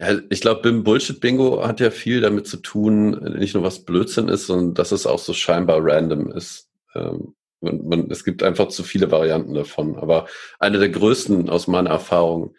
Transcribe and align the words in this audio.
Ja, 0.00 0.18
ich 0.30 0.40
glaube, 0.40 0.62
BIM 0.62 0.82
Bullshit 0.82 1.20
Bingo 1.20 1.66
hat 1.66 1.78
ja 1.78 1.90
viel 1.90 2.22
damit 2.22 2.46
zu 2.46 2.56
tun, 2.56 3.10
nicht 3.38 3.54
nur 3.54 3.62
was 3.62 3.84
Blödsinn 3.84 4.28
ist, 4.28 4.46
sondern 4.46 4.72
dass 4.72 4.92
es 4.92 5.06
auch 5.06 5.18
so 5.18 5.34
scheinbar 5.34 5.80
random 5.82 6.32
ist. 6.32 6.68
Ähm, 6.94 7.34
man, 7.60 7.86
man, 7.86 8.10
es 8.10 8.24
gibt 8.24 8.42
einfach 8.42 8.68
zu 8.68 8.82
viele 8.82 9.10
Varianten 9.10 9.52
davon. 9.52 9.96
Aber 9.96 10.26
eine 10.58 10.78
der 10.78 10.88
größten 10.88 11.50
aus 11.50 11.66
meiner 11.66 11.90
Erfahrung 11.90 12.54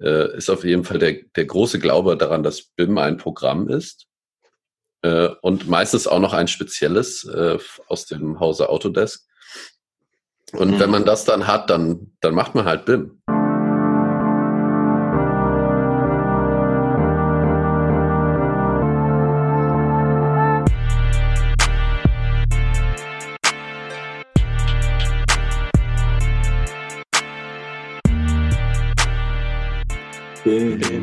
äh, 0.00 0.34
ist 0.38 0.48
auf 0.48 0.64
jeden 0.64 0.84
Fall 0.84 0.98
der, 0.98 1.16
der 1.36 1.44
große 1.44 1.78
Glaube 1.78 2.16
daran, 2.16 2.42
dass 2.42 2.62
BIM 2.62 2.96
ein 2.96 3.18
Programm 3.18 3.68
ist 3.68 4.06
äh, 5.02 5.28
und 5.42 5.68
meistens 5.68 6.06
auch 6.06 6.20
noch 6.20 6.32
ein 6.32 6.48
spezielles 6.48 7.24
äh, 7.24 7.58
aus 7.88 8.06
dem 8.06 8.40
Hause 8.40 8.70
Autodesk. 8.70 9.26
Und 10.52 10.72
mhm. 10.72 10.80
wenn 10.80 10.90
man 10.90 11.04
das 11.04 11.26
dann 11.26 11.46
hat, 11.46 11.68
dann, 11.68 12.12
dann 12.20 12.34
macht 12.34 12.54
man 12.54 12.64
halt 12.64 12.86
BIM. 12.86 13.20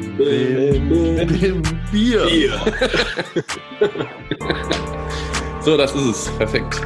Bim, 0.04 0.18
bim, 0.18 0.90
bim, 0.90 1.28
bim, 1.40 1.64
Bier. 1.90 2.26
Bier. 2.26 2.60
so, 5.62 5.78
das 5.78 5.96
ist 5.96 6.06
es. 6.06 6.30
Perfekt. 6.38 6.82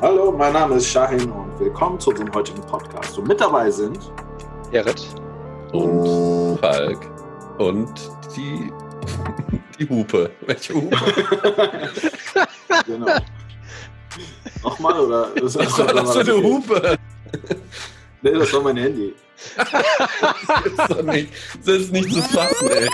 Hallo, 0.00 0.32
mein 0.32 0.52
Name 0.52 0.74
ist 0.74 0.88
Shahin 0.88 1.30
und 1.30 1.60
willkommen 1.60 2.00
zu 2.00 2.10
unserem 2.10 2.34
heutigen 2.34 2.60
Podcast. 2.62 3.16
Und 3.16 3.28
mit 3.28 3.40
dabei 3.40 3.70
sind 3.70 4.12
Gerrit 4.72 5.06
und 5.72 6.58
Falk 6.58 6.98
und 7.58 7.94
die, 8.36 8.72
die 9.78 9.88
Hupe. 9.88 10.32
Welche 10.46 10.74
Hupe? 10.74 10.96
genau. 12.86 13.06
Nochmal 14.64 14.98
oder? 14.98 15.28
Was 15.40 15.56
war 15.78 15.94
das 15.94 16.12
für 16.12 16.20
eine 16.22 16.42
Hupe? 16.42 16.98
Nee, 18.22 18.32
das 18.32 18.52
war 18.52 18.62
mein 18.62 18.76
Handy 18.78 19.14
das, 19.56 20.90
ist 20.90 21.92
nicht, 21.92 22.08
nicht 22.08 22.12
zu 22.12 22.22
fassen, 22.22 22.68
ey. 22.68 22.88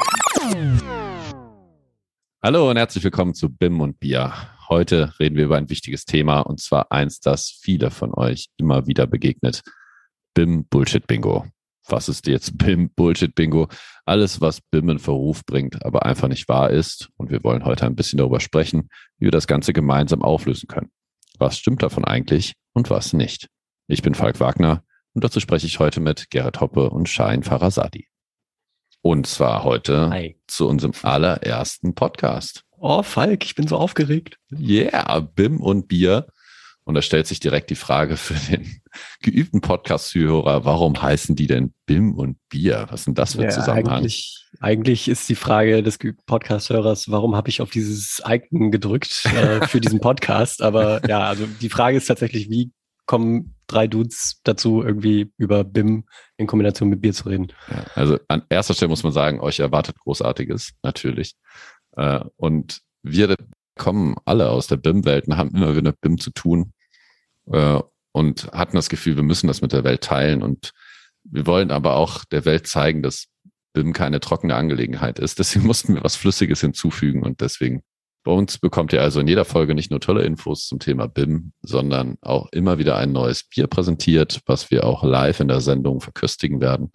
Hallo 2.43 2.71
und 2.71 2.77
herzlich 2.77 3.05
willkommen 3.05 3.35
zu 3.35 3.49
BIM 3.49 3.81
und 3.81 4.01
Bier. 4.01 4.33
Heute 4.69 5.13
reden 5.21 5.37
wir 5.37 5.45
über 5.45 5.57
ein 5.57 5.71
wichtiges 5.71 6.05
Thema 6.05 6.41
und 6.41 6.61
zwar 6.61 6.91
eins, 6.91 7.21
das 7.21 7.51
viele 7.63 7.91
von 7.91 8.13
euch 8.15 8.49
immer 8.57 8.87
wieder 8.87 9.07
begegnet. 9.07 9.63
BIM 10.35 10.67
Bullshit 10.69 11.07
Bingo. 11.07 11.47
Was 11.89 12.09
ist 12.09 12.27
jetzt 12.27 12.59
BIM 12.59 12.91
Bullshit 12.91 13.35
Bingo? 13.35 13.69
Alles, 14.05 14.41
was 14.41 14.61
BIM 14.61 14.91
in 14.91 14.99
Verruf 14.99 15.45
bringt, 15.45 15.85
aber 15.85 16.05
einfach 16.05 16.29
nicht 16.29 16.49
wahr 16.49 16.71
ist. 16.71 17.11
Und 17.17 17.31
wir 17.31 17.43
wollen 17.45 17.65
heute 17.65 17.87
ein 17.87 17.97
bisschen 17.97 18.19
darüber 18.19 18.41
sprechen, 18.41 18.89
wie 19.19 19.27
wir 19.27 19.33
das 19.33 19.47
Ganze 19.47 19.73
gemeinsam 19.73 20.23
auflösen 20.23 20.69
können. 20.69 20.91
Was 21.39 21.59
stimmt 21.59 21.83
davon 21.83 22.05
eigentlich 22.05 22.55
und 22.73 22.91
was 22.91 23.13
nicht? 23.13 23.49
Ich 23.89 24.03
bin 24.03 24.15
Falk 24.15 24.41
Wagner 24.41 24.83
und 25.15 25.25
dazu 25.25 25.41
spreche 25.41 25.67
ich 25.67 25.79
heute 25.79 26.01
mit 26.01 26.31
Gerrit 26.31 26.61
Hoppe 26.61 26.91
und 26.91 27.09
Shahin 27.09 27.43
Farasadi. 27.43 28.09
Und 29.03 29.27
zwar 29.27 29.65
heute 29.65 30.11
Hi. 30.11 30.39
zu 30.47 30.69
unserem 30.69 30.93
allerersten 31.03 31.95
Podcast. 31.95 32.65
Oh, 32.79 33.03
Falk, 33.03 33.45
ich 33.45 33.55
bin 33.55 33.67
so 33.67 33.77
aufgeregt. 33.77 34.39
Yeah, 34.53 35.21
BIM 35.21 35.61
und 35.61 35.89
Bier. 35.89 36.27
Und 36.85 36.95
da 36.95 37.03
stellt 37.03 37.27
sich 37.27 37.41
direkt 37.41 37.71
die 37.71 37.77
Frage 37.77 38.17
für 38.17 38.35
den 38.35 38.81
geübten 39.23 39.61
Podcast-Zuhörer, 39.61 40.65
warum 40.65 41.01
heißen 41.01 41.37
die 41.37 41.47
denn 41.47 41.73
BIM 41.87 42.15
und 42.15 42.37
Bier? 42.49 42.87
Was 42.91 43.03
ist 43.03 43.07
denn 43.07 43.15
das 43.15 43.35
für 43.35 43.43
ein 43.43 43.45
ja, 43.45 43.51
Zusammenhang? 43.51 43.99
Eigentlich, 43.99 44.47
eigentlich 44.61 45.09
ist 45.09 45.29
die 45.29 45.35
Frage 45.35 45.83
des 45.83 45.99
geübten 45.99 46.25
Podcast-Hörers, 46.27 47.11
warum 47.11 47.37
habe 47.37 47.49
ich 47.49 47.61
auf 47.61 47.71
dieses 47.71 48.23
Icon 48.27 48.71
gedrückt 48.71 49.25
äh, 49.27 49.67
für 49.67 49.81
diesen 49.81 50.01
Podcast? 50.01 50.63
Aber 50.63 51.07
ja, 51.09 51.21
also 51.21 51.47
die 51.47 51.69
Frage 51.69 51.97
ist 51.97 52.07
tatsächlich, 52.07 52.51
wie 52.51 52.73
kommen 53.11 53.57
drei 53.67 53.89
Dudes 53.89 54.41
dazu, 54.45 54.85
irgendwie 54.85 55.33
über 55.37 55.65
BIM 55.65 56.05
in 56.37 56.47
Kombination 56.47 56.89
mit 56.91 57.01
Bier 57.01 57.13
zu 57.13 57.29
reden. 57.29 57.49
Ja, 57.69 57.85
also 57.97 58.21
an 58.29 58.43
erster 58.49 58.73
Stelle 58.73 58.89
muss 58.89 59.03
man 59.03 59.11
sagen, 59.11 59.41
euch 59.41 59.59
erwartet 59.59 59.99
Großartiges, 59.99 60.75
natürlich. 60.85 61.35
Äh, 61.97 62.21
und 62.37 62.83
wir 63.03 63.35
kommen 63.77 64.15
alle 64.27 64.51
aus 64.51 64.69
der 64.69 64.77
BIM-Welt 64.77 65.27
und 65.27 65.37
haben 65.37 65.51
immer 65.57 65.73
wieder 65.73 65.91
mit 65.91 66.01
BIM 66.01 66.19
zu 66.19 66.31
tun 66.31 66.73
äh, 67.51 67.81
und 68.13 68.53
hatten 68.53 68.77
das 68.77 68.89
Gefühl, 68.89 69.17
wir 69.17 69.25
müssen 69.25 69.49
das 69.49 69.61
mit 69.61 69.73
der 69.73 69.83
Welt 69.83 70.03
teilen 70.03 70.45
und 70.45 70.71
wir 71.25 71.47
wollen 71.47 71.73
aber 71.73 71.97
auch 71.97 72.25
der 72.27 72.45
Welt 72.45 72.69
zeigen, 72.69 73.03
dass 73.03 73.27
BIM 73.73 73.93
keine 73.93 74.21
trockene 74.21 74.55
Angelegenheit 74.55 75.19
ist. 75.19 75.41
Deswegen 75.41 75.67
mussten 75.67 75.97
wir 75.97 76.05
was 76.05 76.15
Flüssiges 76.15 76.61
hinzufügen 76.61 77.25
und 77.25 77.41
deswegen 77.41 77.83
bei 78.23 78.33
uns 78.33 78.59
bekommt 78.59 78.93
ihr 78.93 79.03
also 79.03 79.21
in 79.21 79.29
jeder 79.29 79.45
Folge 79.45 79.75
nicht 79.75 79.91
nur 79.91 80.01
tolle 80.01 80.25
Infos 80.25 80.67
zum 80.67 80.79
Thema 80.79 81.09
BIM, 81.09 81.53
sondern 81.63 82.17
auch 82.21 82.49
immer 82.53 82.79
wieder 82.79 82.97
ein 82.97 83.13
neues 83.13 83.45
Bier 83.45 83.67
präsentiert, 83.67 84.41
was 84.47 84.71
wir 84.71 84.85
auch 84.85 85.03
live 85.03 85.41
in 85.41 85.49
der 85.49 85.61
Sendung 85.61 86.01
verköstigen 86.01 86.61
werden 86.61 86.93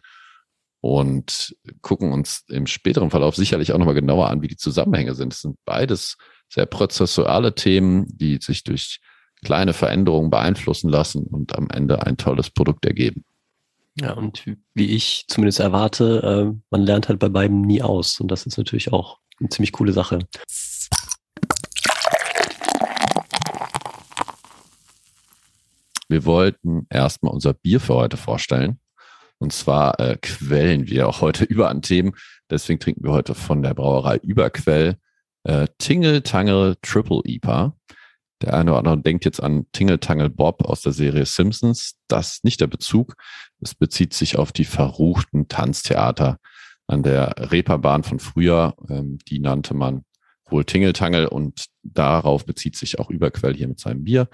und 0.81 1.55
gucken 1.81 2.11
uns 2.11 2.45
im 2.47 2.67
späteren 2.67 3.09
Verlauf 3.09 3.35
sicherlich 3.35 3.73
auch 3.73 3.79
nochmal 3.79 3.95
genauer 3.95 4.29
an, 4.29 4.43
wie 4.43 4.47
die 4.47 4.55
Zusammenhänge 4.55 5.15
sind. 5.15 5.33
Es 5.33 5.41
sind 5.41 5.57
beides 5.65 6.15
sehr 6.47 6.67
prozessuale 6.67 7.55
Themen, 7.55 8.05
die 8.07 8.37
sich 8.37 8.63
durch 8.63 8.99
kleine 9.43 9.73
Veränderungen 9.73 10.29
beeinflussen 10.29 10.89
lassen 10.89 11.23
und 11.23 11.57
am 11.57 11.69
Ende 11.71 12.05
ein 12.05 12.17
tolles 12.17 12.51
Produkt 12.51 12.85
ergeben. 12.85 13.23
Ja, 13.99 14.13
und 14.13 14.45
wie 14.75 14.91
ich 14.91 15.25
zumindest 15.27 15.59
erwarte, 15.59 16.53
äh, 16.53 16.59
man 16.69 16.81
lernt 16.81 17.09
halt 17.09 17.17
bei 17.17 17.29
beiden 17.29 17.61
nie 17.61 17.81
aus. 17.81 18.19
Und 18.19 18.29
das 18.29 18.45
ist 18.45 18.57
natürlich 18.59 18.93
auch 18.93 19.17
eine 19.39 19.49
ziemlich 19.49 19.71
coole 19.71 19.93
Sache. 19.93 20.19
Wir 26.07 26.25
wollten 26.25 26.87
erstmal 26.89 27.33
unser 27.33 27.53
Bier 27.53 27.79
für 27.79 27.95
heute 27.95 28.17
vorstellen. 28.17 28.79
Und 29.37 29.53
zwar 29.53 29.99
äh, 29.99 30.17
quellen 30.21 30.87
wir 30.87 31.07
auch 31.07 31.21
heute 31.21 31.43
über 31.45 31.69
an 31.69 31.81
Themen. 31.81 32.13
Deswegen 32.49 32.79
trinken 32.79 33.03
wir 33.03 33.11
heute 33.11 33.35
von 33.35 33.61
der 33.61 33.73
Brauerei 33.73 34.17
Überquell 34.17 34.97
äh, 35.43 35.67
Tingle 35.77 36.23
Tangle 36.23 36.75
Triple 36.81 37.21
IPA. 37.25 37.75
Der 38.41 38.53
eine 38.53 38.71
oder 38.71 38.79
andere 38.79 39.01
denkt 39.01 39.25
jetzt 39.25 39.41
an 39.41 39.65
Tingle 39.71 39.99
Tangle 39.99 40.29
Bob 40.29 40.65
aus 40.65 40.81
der 40.81 40.91
Serie 40.91 41.25
Simpsons. 41.25 41.95
Das 42.07 42.33
ist 42.33 42.43
nicht 42.43 42.59
der 42.61 42.67
Bezug. 42.67 43.15
Es 43.61 43.73
bezieht 43.73 44.13
sich 44.13 44.37
auf 44.37 44.51
die 44.51 44.65
verruchten 44.65 45.47
Tanztheater 45.47 46.37
an 46.87 47.01
der 47.01 47.35
Reeperbahn 47.51 48.03
von 48.03 48.19
früher. 48.19 48.75
Ähm, 48.89 49.17
die 49.27 49.39
nannte 49.39 49.73
man 49.73 50.03
wohl 50.49 50.65
Tingle 50.65 50.93
Tangle 50.93 51.29
und 51.29 51.65
darauf 51.83 52.45
bezieht 52.45 52.75
sich 52.75 52.99
auch 52.99 53.09
Überquell 53.09 53.55
hier 53.55 53.67
mit 53.67 53.79
seinem 53.79 54.03
Bier. 54.03 54.29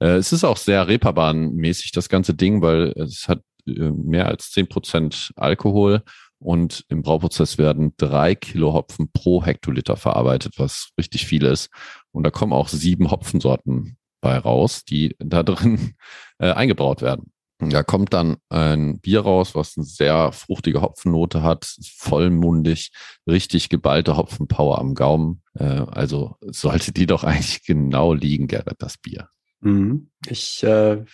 Äh, 0.00 0.16
es 0.16 0.32
ist 0.32 0.44
auch 0.44 0.56
sehr 0.56 0.86
Reeperbahn-mäßig, 0.88 1.92
das 1.92 2.08
ganze 2.08 2.34
Ding, 2.34 2.62
weil 2.62 2.92
es 2.96 3.28
hat 3.28 3.42
äh, 3.66 3.90
mehr 3.90 4.26
als 4.26 4.50
zehn 4.50 4.68
Prozent 4.68 5.32
Alkohol 5.36 6.02
und 6.38 6.84
im 6.88 7.02
Brauprozess 7.02 7.56
werden 7.56 7.94
drei 7.96 8.34
Kilo 8.34 8.74
Hopfen 8.74 9.10
pro 9.10 9.44
Hektoliter 9.44 9.96
verarbeitet, 9.96 10.54
was 10.58 10.90
richtig 10.98 11.26
viel 11.26 11.44
ist. 11.44 11.70
Und 12.12 12.24
da 12.24 12.30
kommen 12.30 12.52
auch 12.52 12.68
sieben 12.68 13.10
Hopfensorten 13.10 13.96
bei 14.20 14.36
raus, 14.36 14.84
die 14.84 15.16
da 15.18 15.42
drin 15.42 15.94
äh, 16.38 16.52
eingebraut 16.52 17.02
werden. 17.02 17.32
Da 17.60 17.82
kommt 17.82 18.12
dann 18.12 18.36
ein 18.50 19.00
Bier 19.00 19.20
raus, 19.20 19.54
was 19.54 19.76
eine 19.76 19.86
sehr 19.86 20.32
fruchtige 20.32 20.82
Hopfennote 20.82 21.42
hat, 21.42 21.76
vollmundig, 21.96 22.90
richtig 23.26 23.68
geballte 23.70 24.16
Hopfenpower 24.16 24.78
am 24.78 24.94
Gaumen. 24.94 25.42
Äh, 25.54 25.64
also 25.64 26.36
sollte 26.40 26.92
die 26.92 27.06
doch 27.06 27.24
eigentlich 27.24 27.64
genau 27.64 28.12
liegen, 28.12 28.48
Gerrit, 28.48 28.76
das 28.80 28.98
Bier. 28.98 29.28
Mhm. 29.64 30.10
Ich 30.28 30.62
äh, 30.62 31.04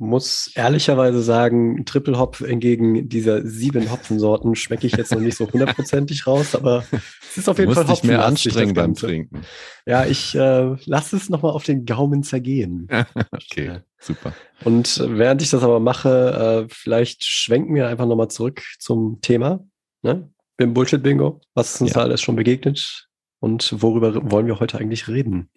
muss 0.00 0.50
ehrlicherweise 0.54 1.22
sagen, 1.22 1.84
Triple 1.84 2.18
Hop 2.18 2.38
hingegen 2.38 3.08
dieser 3.10 3.46
sieben 3.46 3.90
Hopfensorten 3.90 4.56
schmecke 4.56 4.86
ich 4.86 4.96
jetzt 4.96 5.12
noch 5.12 5.20
nicht 5.20 5.36
so 5.36 5.50
hundertprozentig 5.52 6.26
raus, 6.26 6.54
aber 6.54 6.84
es 7.30 7.36
ist 7.36 7.48
auf 7.50 7.58
jeden 7.58 7.74
Fall 7.74 7.86
Hopfen. 7.86 8.08
mehr 8.08 8.24
anstrengen 8.24 8.72
beim 8.72 8.94
Trinken. 8.94 9.42
Ja, 9.84 10.06
ich 10.06 10.34
äh, 10.34 10.74
lasse 10.86 11.16
es 11.16 11.28
nochmal 11.28 11.52
auf 11.52 11.64
den 11.64 11.84
Gaumen 11.84 12.22
zergehen. 12.22 12.88
okay, 13.30 13.80
super. 13.98 14.32
Und 14.64 15.04
während 15.06 15.42
ich 15.42 15.50
das 15.50 15.62
aber 15.62 15.80
mache, 15.80 16.66
äh, 16.66 16.74
vielleicht 16.74 17.24
schwenken 17.24 17.74
wir 17.74 17.88
einfach 17.88 18.06
nochmal 18.06 18.28
zurück 18.28 18.62
zum 18.78 19.20
Thema. 19.20 19.60
Ne? 20.00 20.30
Im 20.56 20.72
Bullshit-Bingo. 20.72 21.42
Was 21.54 21.74
ist 21.74 21.80
uns 21.82 21.90
ja. 21.90 21.96
da 21.96 22.00
alles 22.02 22.22
schon 22.22 22.36
begegnet? 22.36 23.06
Und 23.38 23.82
worüber 23.82 24.30
wollen 24.30 24.46
wir 24.46 24.60
heute 24.60 24.78
eigentlich 24.78 25.08
reden? 25.08 25.50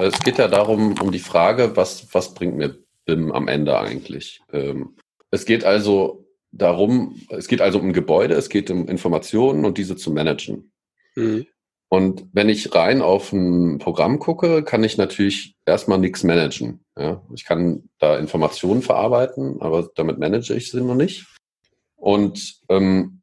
Es 0.00 0.18
geht 0.20 0.38
ja 0.38 0.48
darum, 0.48 0.94
um 1.00 1.12
die 1.12 1.18
Frage, 1.18 1.76
was, 1.76 2.12
was 2.12 2.34
bringt 2.34 2.56
mir 2.56 2.76
BIM 3.04 3.32
am 3.32 3.48
Ende 3.48 3.78
eigentlich? 3.78 4.40
Ähm, 4.52 4.96
es 5.30 5.44
geht 5.44 5.64
also 5.64 6.26
darum, 6.52 7.20
es 7.30 7.48
geht 7.48 7.60
also 7.60 7.78
um 7.78 7.92
Gebäude, 7.92 8.34
es 8.34 8.48
geht 8.48 8.70
um 8.70 8.88
Informationen 8.88 9.64
und 9.64 9.78
diese 9.78 9.96
zu 9.96 10.10
managen. 10.10 10.72
Mhm. 11.14 11.46
Und 11.88 12.26
wenn 12.32 12.48
ich 12.48 12.74
rein 12.74 13.02
auf 13.02 13.32
ein 13.32 13.78
Programm 13.78 14.18
gucke, 14.18 14.64
kann 14.64 14.82
ich 14.82 14.96
natürlich 14.96 15.54
erstmal 15.64 15.98
nichts 15.98 16.24
managen. 16.24 16.84
Ja? 16.98 17.22
Ich 17.34 17.44
kann 17.44 17.88
da 17.98 18.16
Informationen 18.18 18.82
verarbeiten, 18.82 19.60
aber 19.60 19.88
damit 19.94 20.18
manage 20.18 20.54
ich 20.54 20.70
sie 20.70 20.80
noch 20.80 20.96
nicht. 20.96 21.26
Und 21.94 22.56
ähm, 22.68 23.20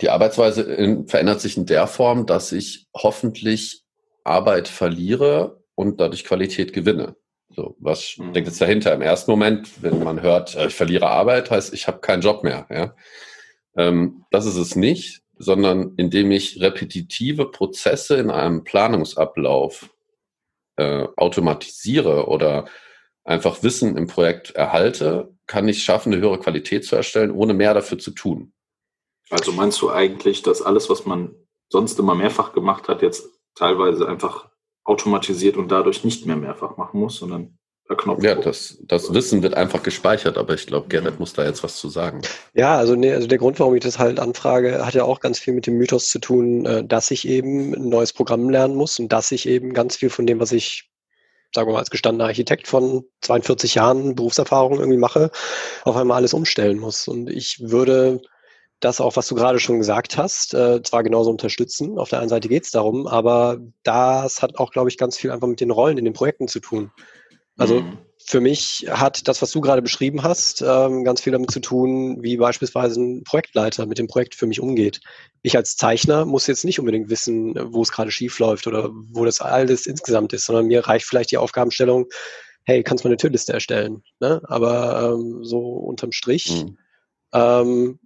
die 0.00 0.10
Arbeitsweise 0.10 0.62
in, 0.62 1.08
verändert 1.08 1.40
sich 1.40 1.56
in 1.56 1.64
der 1.64 1.86
Form, 1.86 2.26
dass 2.26 2.52
ich 2.52 2.86
hoffentlich 2.94 3.82
Arbeit 4.24 4.68
verliere 4.68 5.61
und 5.82 6.00
dadurch 6.00 6.24
Qualität 6.24 6.72
gewinne. 6.72 7.16
So, 7.54 7.76
was 7.78 8.16
mhm. 8.16 8.30
steckt 8.30 8.46
jetzt 8.46 8.60
dahinter? 8.60 8.94
Im 8.94 9.02
ersten 9.02 9.30
Moment, 9.30 9.82
wenn 9.82 10.02
man 10.02 10.22
hört, 10.22 10.54
äh, 10.54 10.68
ich 10.68 10.74
verliere 10.74 11.08
Arbeit, 11.08 11.50
heißt, 11.50 11.74
ich 11.74 11.86
habe 11.86 12.00
keinen 12.00 12.22
Job 12.22 12.44
mehr. 12.44 12.66
Ja? 12.70 12.94
Ähm, 13.76 14.24
das 14.30 14.46
ist 14.46 14.56
es 14.56 14.74
nicht, 14.76 15.22
sondern 15.36 15.94
indem 15.96 16.30
ich 16.30 16.60
repetitive 16.60 17.50
Prozesse 17.50 18.16
in 18.16 18.30
einem 18.30 18.64
Planungsablauf 18.64 19.90
äh, 20.76 21.06
automatisiere 21.16 22.26
oder 22.28 22.66
einfach 23.24 23.62
Wissen 23.62 23.96
im 23.96 24.06
Projekt 24.06 24.52
erhalte, 24.52 25.34
kann 25.46 25.68
ich 25.68 25.84
schaffen, 25.84 26.12
eine 26.12 26.22
höhere 26.22 26.38
Qualität 26.38 26.84
zu 26.84 26.96
erstellen, 26.96 27.30
ohne 27.30 27.54
mehr 27.54 27.74
dafür 27.74 27.98
zu 27.98 28.12
tun. 28.12 28.52
Also 29.30 29.52
meinst 29.52 29.80
du 29.80 29.90
eigentlich, 29.90 30.42
dass 30.42 30.62
alles, 30.62 30.90
was 30.90 31.06
man 31.06 31.34
sonst 31.68 31.98
immer 31.98 32.14
mehrfach 32.14 32.52
gemacht 32.52 32.88
hat, 32.88 33.02
jetzt 33.02 33.26
teilweise 33.54 34.08
einfach 34.08 34.48
automatisiert 34.84 35.56
und 35.56 35.70
dadurch 35.70 36.04
nicht 36.04 36.26
mehr 36.26 36.36
mehrfach 36.36 36.76
machen 36.76 37.00
muss, 37.00 37.16
sondern 37.16 37.58
per 37.86 37.96
Knopf. 37.96 38.22
Ja, 38.22 38.34
das, 38.34 38.78
das 38.82 39.12
Wissen 39.12 39.42
wird 39.42 39.54
einfach 39.54 39.82
gespeichert, 39.82 40.38
aber 40.38 40.54
ich 40.54 40.66
glaube, 40.66 40.88
Gerrit 40.88 41.20
muss 41.20 41.32
da 41.32 41.44
jetzt 41.44 41.62
was 41.62 41.76
zu 41.76 41.88
sagen. 41.88 42.22
Ja, 42.54 42.76
also, 42.76 42.94
nee, 42.94 43.12
also 43.12 43.26
der 43.26 43.38
Grund, 43.38 43.60
warum 43.60 43.74
ich 43.74 43.82
das 43.82 43.98
halt 43.98 44.18
anfrage, 44.18 44.84
hat 44.84 44.94
ja 44.94 45.04
auch 45.04 45.20
ganz 45.20 45.38
viel 45.38 45.54
mit 45.54 45.66
dem 45.66 45.78
Mythos 45.78 46.08
zu 46.08 46.18
tun, 46.18 46.66
äh, 46.66 46.84
dass 46.84 47.10
ich 47.10 47.26
eben 47.28 47.74
ein 47.74 47.88
neues 47.88 48.12
Programm 48.12 48.50
lernen 48.50 48.74
muss 48.74 48.98
und 48.98 49.12
dass 49.12 49.32
ich 49.32 49.48
eben 49.48 49.72
ganz 49.72 49.96
viel 49.96 50.10
von 50.10 50.26
dem, 50.26 50.40
was 50.40 50.52
ich 50.52 50.88
sagen 51.54 51.68
wir 51.68 51.74
mal, 51.74 51.80
als 51.80 51.90
gestandener 51.90 52.24
Architekt 52.24 52.66
von 52.66 53.04
42 53.20 53.74
Jahren 53.74 54.14
Berufserfahrung 54.14 54.78
irgendwie 54.78 54.98
mache, 54.98 55.30
auf 55.84 55.96
einmal 55.96 56.16
alles 56.16 56.32
umstellen 56.32 56.78
muss. 56.78 57.08
Und 57.08 57.28
ich 57.28 57.58
würde 57.60 58.22
das 58.84 59.00
auch, 59.00 59.16
was 59.16 59.28
du 59.28 59.34
gerade 59.34 59.60
schon 59.60 59.78
gesagt 59.78 60.16
hast, 60.18 60.54
äh, 60.54 60.82
zwar 60.82 61.02
genauso 61.02 61.30
unterstützen. 61.30 61.98
Auf 61.98 62.10
der 62.10 62.20
einen 62.20 62.28
Seite 62.28 62.48
geht 62.48 62.64
es 62.64 62.70
darum, 62.70 63.06
aber 63.06 63.58
das 63.84 64.42
hat 64.42 64.58
auch, 64.58 64.72
glaube 64.72 64.90
ich, 64.90 64.98
ganz 64.98 65.16
viel 65.16 65.30
einfach 65.30 65.46
mit 65.46 65.60
den 65.60 65.70
Rollen 65.70 65.98
in 65.98 66.04
den 66.04 66.14
Projekten 66.14 66.48
zu 66.48 66.60
tun. 66.60 66.90
Also 67.56 67.80
mhm. 67.80 67.98
für 68.24 68.40
mich 68.40 68.86
hat 68.90 69.28
das, 69.28 69.40
was 69.40 69.50
du 69.52 69.60
gerade 69.60 69.82
beschrieben 69.82 70.22
hast, 70.22 70.62
ähm, 70.62 71.04
ganz 71.04 71.20
viel 71.20 71.32
damit 71.32 71.50
zu 71.50 71.60
tun, 71.60 72.22
wie 72.22 72.36
beispielsweise 72.36 73.00
ein 73.00 73.24
Projektleiter 73.24 73.86
mit 73.86 73.98
dem 73.98 74.08
Projekt 74.08 74.34
für 74.34 74.46
mich 74.46 74.58
umgeht. 74.58 75.00
Ich 75.42 75.56
als 75.56 75.76
Zeichner 75.76 76.24
muss 76.24 76.46
jetzt 76.46 76.64
nicht 76.64 76.80
unbedingt 76.80 77.08
wissen, 77.08 77.54
wo 77.72 77.82
es 77.82 77.92
gerade 77.92 78.10
schief 78.10 78.38
läuft 78.38 78.66
oder 78.66 78.90
wo 79.12 79.24
das 79.24 79.40
alles 79.40 79.86
insgesamt 79.86 80.32
ist, 80.32 80.46
sondern 80.46 80.66
mir 80.66 80.86
reicht 80.86 81.06
vielleicht 81.06 81.30
die 81.30 81.38
Aufgabenstellung, 81.38 82.06
hey, 82.64 82.82
kannst 82.82 83.04
du 83.04 83.08
mal 83.08 83.12
eine 83.12 83.18
Türliste 83.18 83.52
erstellen? 83.52 84.02
Ne? 84.18 84.40
Aber 84.44 85.12
ähm, 85.14 85.44
so 85.44 85.58
unterm 85.58 86.12
Strich 86.12 86.64
mhm. 86.64 86.78
ähm, 87.32 87.98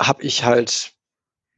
habe 0.00 0.22
ich 0.22 0.44
halt 0.44 0.92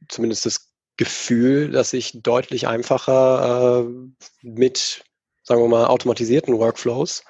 zumindest 0.09 0.45
das 0.45 0.73
Gefühl, 0.97 1.71
dass 1.71 1.93
ich 1.93 2.21
deutlich 2.21 2.67
einfacher 2.67 3.85
äh, 3.87 4.11
mit, 4.41 5.03
sagen 5.43 5.61
wir 5.61 5.67
mal, 5.67 5.87
automatisierten 5.87 6.57
Workflows 6.59 7.23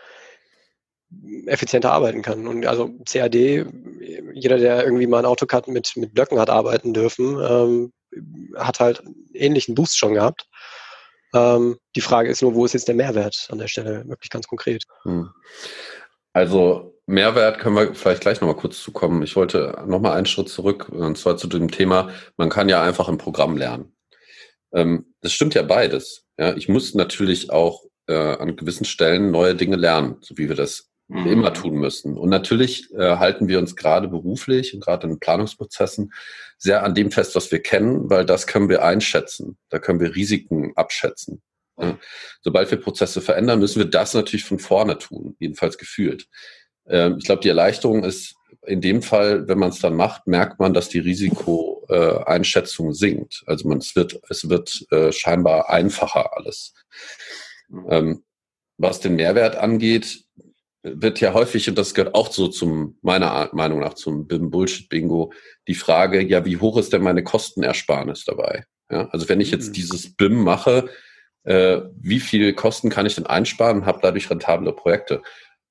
effizienter 1.45 1.92
arbeiten 1.92 2.24
kann. 2.24 2.48
Und 2.48 2.65
also 2.65 2.89
CAD, 3.06 3.36
jeder, 4.33 4.57
der 4.57 4.83
irgendwie 4.83 5.07
mal 5.07 5.19
ein 5.19 5.25
AutoCAD 5.25 5.68
mit, 5.68 5.95
mit 5.95 6.13
Blöcken 6.13 6.39
hat 6.39 6.50
arbeiten 6.50 6.94
dürfen, 6.94 7.39
ähm, 7.39 7.94
hat 8.56 8.80
halt 8.80 9.00
einen 9.01 9.15
ähnlichen 9.33 9.75
Boost 9.75 9.98
schon 9.98 10.15
gehabt. 10.15 10.48
Ähm, 11.33 11.77
die 11.95 12.01
Frage 12.01 12.30
ist 12.30 12.42
nur, 12.42 12.56
wo 12.56 12.65
ist 12.65 12.74
jetzt 12.74 12.88
der 12.88 12.95
Mehrwert 12.95 13.48
an 13.51 13.60
der 13.60 13.68
Stelle, 13.68 14.07
wirklich 14.07 14.30
ganz 14.30 14.48
konkret? 14.48 14.83
Hm. 15.04 15.30
Also 16.33 16.93
Mehrwert 17.06 17.60
können 17.60 17.76
wir 17.76 17.96
vielleicht 17.96 18.22
gleich 18.22 18.40
nochmal 18.40 18.56
kurz 18.56 18.82
zukommen. 18.82 19.24
Ich 19.24 19.36
wollte 19.36 19.84
nochmal 19.86 20.14
einen 20.14 20.26
Schritt 20.26 20.50
zurück, 20.50 20.90
und 20.90 21.18
zwar 21.18 21.38
zu 21.38 21.48
dem 21.48 21.70
Thema, 21.70 22.10
man 22.38 22.50
kann 22.50 22.70
ja 22.70 22.82
einfach 22.82 23.10
im 23.10 23.18
Programm 23.18 23.58
lernen. 23.58 23.96
Ähm, 24.74 25.14
das 25.22 25.34
stimmt 25.34 25.54
ja 25.54 25.64
beides. 25.64 26.26
Ja, 26.38 26.56
ich 26.56 26.70
muss 26.70 26.96
natürlich 26.96 27.52
auch 27.52 27.84
äh, 28.08 28.14
an 28.16 28.56
gewissen 28.56 28.86
Stellen 28.86 29.32
neue 29.32 29.56
Dinge 29.56 29.76
lernen, 29.76 30.18
so 30.22 30.38
wie 30.38 30.48
wir 30.48 30.56
das 30.56 30.90
mhm. 31.08 31.28
immer 31.28 31.54
tun 31.54 31.76
müssen. 31.76 32.18
Und 32.18 32.30
natürlich 32.30 32.92
äh, 32.94 33.18
halten 33.18 33.48
wir 33.48 33.60
uns 33.60 33.76
gerade 33.76 34.08
beruflich 34.08 34.74
und 34.74 34.84
gerade 34.84 35.08
in 35.08 35.20
Planungsprozessen 35.20 36.14
sehr 36.58 36.84
an 36.84 36.96
dem 36.96 37.12
fest, 37.12 37.36
was 37.36 37.52
wir 37.52 37.62
kennen, 37.62 38.10
weil 38.10 38.26
das 38.26 38.48
können 38.48 38.70
wir 38.70 38.84
einschätzen. 38.84 39.58
Da 39.70 39.80
können 39.80 40.00
wir 40.00 40.16
Risiken 40.16 40.72
abschätzen. 40.76 41.42
Ja. 41.78 41.98
Sobald 42.42 42.70
wir 42.72 42.80
Prozesse 42.80 43.20
verändern, 43.20 43.60
müssen 43.60 43.80
wir 43.80 43.90
das 43.90 44.14
natürlich 44.14 44.46
von 44.46 44.60
vorne 44.60 44.98
tun, 44.98 45.36
jedenfalls 45.40 45.78
gefühlt. 45.78 46.28
Ähm, 46.88 47.18
ich 47.20 47.26
glaube, 47.26 47.42
die 47.42 47.50
Erleichterung 47.50 48.04
ist 48.04 48.36
in 48.66 48.82
dem 48.82 49.02
Fall, 49.02 49.48
wenn 49.48 49.60
man 49.60 49.70
es 49.70 49.80
dann 49.80 49.96
macht, 49.96 50.28
merkt 50.28 50.60
man, 50.60 50.74
dass 50.74 50.90
die 50.90 51.00
Risikoeinschätzung 51.00 52.90
äh, 52.90 52.94
sinkt. 52.94 53.44
Also 53.46 53.68
man, 53.68 53.80
es 53.80 53.96
wird, 53.96 54.20
es 54.30 54.50
wird 54.50 54.86
äh, 54.92 55.12
scheinbar 55.12 55.70
einfacher 55.70 56.36
alles. 56.38 56.74
Mhm. 57.68 57.88
Ähm, 57.90 58.24
was 58.78 59.00
den 59.00 59.16
Mehrwert 59.16 59.56
angeht, 59.56 60.24
wird 60.84 61.22
ja 61.22 61.34
häufig, 61.34 61.70
und 61.70 61.78
das 61.78 61.94
gehört 61.94 62.14
auch 62.14 62.32
so 62.32 62.48
zum, 62.50 62.98
meiner 63.02 63.50
Meinung 63.54 63.80
nach 63.80 63.94
zum 63.94 64.28
BIM-Bullshit-Bingo, 64.28 65.32
die 65.68 65.76
Frage, 65.76 66.22
ja, 66.22 66.44
wie 66.46 66.58
hoch 66.58 66.78
ist 66.78 66.92
denn 66.92 67.02
meine 67.02 67.24
Kostenersparnis 67.24 68.26
dabei? 68.26 68.66
Ja, 68.92 69.08
also 69.10 69.30
wenn 69.30 69.40
ich 69.40 69.52
jetzt 69.52 69.70
mhm. 69.70 69.74
dieses 69.74 70.16
BIM 70.16 70.44
mache, 70.44 70.90
äh, 71.44 71.82
wie 72.00 72.20
viel 72.20 72.54
Kosten 72.54 72.90
kann 72.90 73.06
ich 73.06 73.16
denn 73.16 73.26
einsparen 73.26 73.80
und 73.80 73.86
habe 73.86 74.00
dadurch 74.02 74.30
rentable 74.30 74.74
Projekte? 74.74 75.22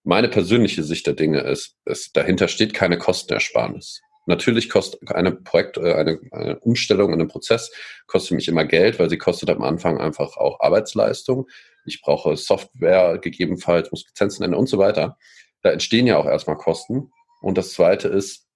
Meine 0.04 0.28
persönliche 0.28 0.82
Sicht 0.82 1.06
der 1.06 1.14
Dinge 1.14 1.40
ist, 1.40 1.76
ist 1.84 2.16
dahinter 2.16 2.49
steht 2.49 2.75
keine 2.75 2.99
Kostenersparnis. 2.99 4.00
Natürlich 4.26 4.70
kostet 4.70 5.10
eine 5.10 5.32
Projekt, 5.32 5.76
äh, 5.78 5.94
eine, 5.94 6.20
eine 6.31 6.58
Umstellung 6.60 7.12
in 7.12 7.20
einem 7.20 7.28
Prozess 7.28 7.72
kostet 8.06 8.37
mich 8.37 8.49
immer 8.49 8.64
Geld, 8.64 8.99
weil 8.99 9.10
sie 9.10 9.19
kostet 9.19 9.50
am 9.50 9.62
Anfang 9.62 9.99
einfach 9.99 10.37
auch 10.37 10.60
Arbeitsleistung. 10.60 11.49
Ich 11.84 12.02
brauche 12.02 12.37
Software, 12.37 13.19
gegebenenfalls 13.19 13.90
muss 13.90 14.06
Lizenzen 14.06 14.44
ändern 14.44 14.60
und 14.60 14.69
so 14.69 14.78
weiter. 14.78 15.19
Da 15.62 15.70
entstehen 15.70 16.06
ja 16.06 16.19
auch 16.19 16.26
erstmal 16.26 16.56
Kosten. 16.56 17.10
Und 17.40 17.58
das 17.58 17.72
zweite 17.72 18.08
ist, 18.08 18.46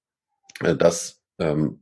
äh, 0.60 0.76
dass 0.76 1.20
ähm, 1.38 1.81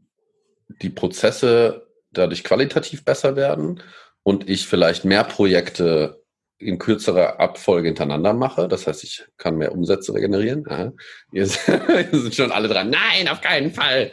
die 0.83 0.91
Prozesse 0.91 1.87
dadurch 2.11 2.45
qualitativ 2.45 3.05
besser 3.05 3.37
werden 3.37 3.83
und 4.23 4.49
ich 4.49 4.67
vielleicht 4.67 5.05
mehr 5.05 5.25
Projekte 5.25 6.24
in 6.59 6.79
kürzerer 6.79 7.41
Abfolge 7.41 7.89
hintereinander 7.89 8.33
mache. 8.33 8.69
Das 8.69 8.87
heißt, 8.87 9.05
ich 9.05 9.25
kann 9.37 9.57
mehr 9.57 9.73
Umsätze 9.73 10.13
generieren. 10.15 10.65
Aha. 10.69 10.93
Hier 11.33 11.47
sind 11.47 12.35
schon 12.35 12.53
alle 12.53 12.69
dran. 12.69 12.91
Nein, 12.91 13.29
auf 13.29 13.41
keinen 13.41 13.73
Fall. 13.73 14.13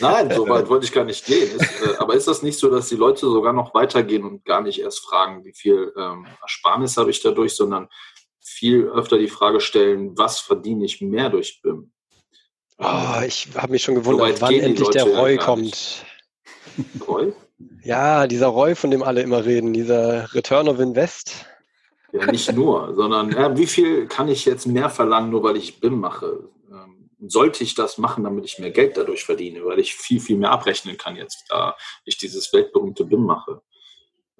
Nein, 0.00 0.30
so 0.30 0.48
weit 0.48 0.68
wollte 0.68 0.86
ich 0.86 0.92
gar 0.92 1.04
nicht 1.04 1.26
gehen. 1.26 1.50
Ist, 1.56 1.82
äh, 1.82 1.96
aber 1.98 2.14
ist 2.14 2.28
das 2.28 2.42
nicht 2.42 2.58
so, 2.58 2.70
dass 2.70 2.88
die 2.88 2.96
Leute 2.96 3.20
sogar 3.20 3.52
noch 3.52 3.74
weitergehen 3.74 4.24
und 4.24 4.44
gar 4.44 4.62
nicht 4.62 4.80
erst 4.80 5.00
fragen, 5.00 5.44
wie 5.44 5.54
viel 5.54 5.92
ähm, 5.96 6.26
Ersparnis 6.42 6.96
habe 6.96 7.10
ich 7.10 7.22
dadurch, 7.22 7.54
sondern 7.54 7.88
viel 8.40 8.88
öfter 8.88 9.18
die 9.18 9.28
Frage 9.28 9.60
stellen, 9.60 10.16
was 10.16 10.40
verdiene 10.40 10.84
ich 10.84 11.00
mehr 11.00 11.30
durch 11.30 11.60
BIM? 11.62 11.92
Oh, 12.78 13.20
ich 13.26 13.48
habe 13.54 13.72
mich 13.72 13.82
schon 13.82 13.94
gewundert, 13.94 14.38
so 14.38 14.42
wann 14.42 14.54
endlich 14.54 14.88
der 14.88 15.04
Roy 15.04 15.36
kommt. 15.36 16.04
Roy? 17.06 17.32
Ja, 17.82 18.26
dieser 18.26 18.48
Roy, 18.48 18.74
von 18.74 18.90
dem 18.90 19.02
alle 19.02 19.22
immer 19.22 19.44
reden, 19.44 19.72
dieser 19.72 20.32
Return 20.34 20.68
of 20.68 20.80
Invest. 20.80 21.46
Ja, 22.12 22.26
nicht 22.26 22.52
nur, 22.52 22.94
sondern 22.94 23.30
ja, 23.30 23.56
wie 23.56 23.66
viel 23.66 24.06
kann 24.06 24.28
ich 24.28 24.44
jetzt 24.44 24.66
mehr 24.66 24.90
verlangen, 24.90 25.30
nur 25.30 25.42
weil 25.42 25.56
ich 25.56 25.80
BIM 25.80 26.00
mache? 26.00 26.48
Ähm, 26.70 27.10
sollte 27.20 27.62
ich 27.62 27.74
das 27.74 27.98
machen, 27.98 28.24
damit 28.24 28.44
ich 28.44 28.58
mehr 28.58 28.70
Geld 28.70 28.96
dadurch 28.96 29.24
verdiene, 29.24 29.64
weil 29.64 29.78
ich 29.78 29.94
viel, 29.94 30.20
viel 30.20 30.36
mehr 30.36 30.50
abrechnen 30.50 30.96
kann 30.96 31.16
jetzt, 31.16 31.44
da 31.48 31.76
ich 32.04 32.18
dieses 32.18 32.52
weltberühmte 32.52 33.04
BIM 33.04 33.24
mache? 33.24 33.62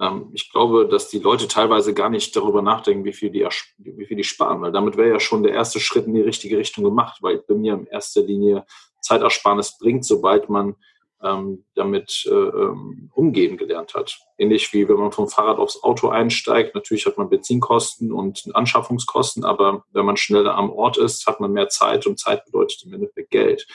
Ähm, 0.00 0.30
ich 0.32 0.50
glaube, 0.50 0.88
dass 0.88 1.08
die 1.08 1.20
Leute 1.20 1.46
teilweise 1.46 1.94
gar 1.94 2.08
nicht 2.08 2.34
darüber 2.34 2.62
nachdenken, 2.62 3.04
wie 3.04 3.12
viel 3.12 3.30
die, 3.30 3.46
wie 3.78 4.06
viel 4.06 4.16
die 4.16 4.24
sparen, 4.24 4.60
weil 4.62 4.72
damit 4.72 4.96
wäre 4.96 5.10
ja 5.10 5.20
schon 5.20 5.44
der 5.44 5.52
erste 5.52 5.78
Schritt 5.78 6.06
in 6.06 6.14
die 6.14 6.22
richtige 6.22 6.58
Richtung 6.58 6.82
gemacht, 6.82 7.18
weil 7.20 7.38
BIM 7.38 7.64
ja 7.64 7.74
in 7.74 7.86
erster 7.86 8.22
Linie 8.22 8.64
Zeitersparnis 9.00 9.78
bringt, 9.78 10.04
sobald 10.04 10.48
man 10.48 10.74
ähm, 11.22 11.64
damit 11.74 12.26
äh, 12.26 12.34
ähm, 12.34 13.10
umgehen 13.14 13.56
gelernt 13.56 13.94
hat. 13.94 14.18
Ähnlich 14.38 14.72
wie 14.72 14.88
wenn 14.88 14.96
man 14.96 15.12
vom 15.12 15.28
Fahrrad 15.28 15.58
aufs 15.58 15.82
Auto 15.82 16.08
einsteigt. 16.08 16.74
Natürlich 16.74 17.06
hat 17.06 17.18
man 17.18 17.28
Benzinkosten 17.28 18.12
und 18.12 18.48
Anschaffungskosten, 18.54 19.44
aber 19.44 19.84
wenn 19.92 20.06
man 20.06 20.16
schneller 20.16 20.54
am 20.54 20.70
Ort 20.70 20.96
ist, 20.96 21.26
hat 21.26 21.40
man 21.40 21.52
mehr 21.52 21.68
Zeit 21.68 22.06
und 22.06 22.18
Zeit 22.18 22.44
bedeutet 22.46 22.82
im 22.84 22.94
Endeffekt 22.94 23.30
Geld. 23.30 23.66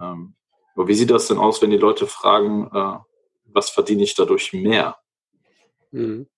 Ähm, 0.00 0.34
aber 0.74 0.88
wie 0.88 0.94
sieht 0.94 1.10
das 1.10 1.26
denn 1.26 1.38
aus, 1.38 1.60
wenn 1.60 1.70
die 1.70 1.76
Leute 1.76 2.06
fragen, 2.06 2.70
äh, 2.72 2.98
was 3.46 3.70
verdiene 3.70 4.02
ich 4.02 4.14
dadurch 4.14 4.52
mehr? 4.52 4.96
Mhm. 5.90 6.28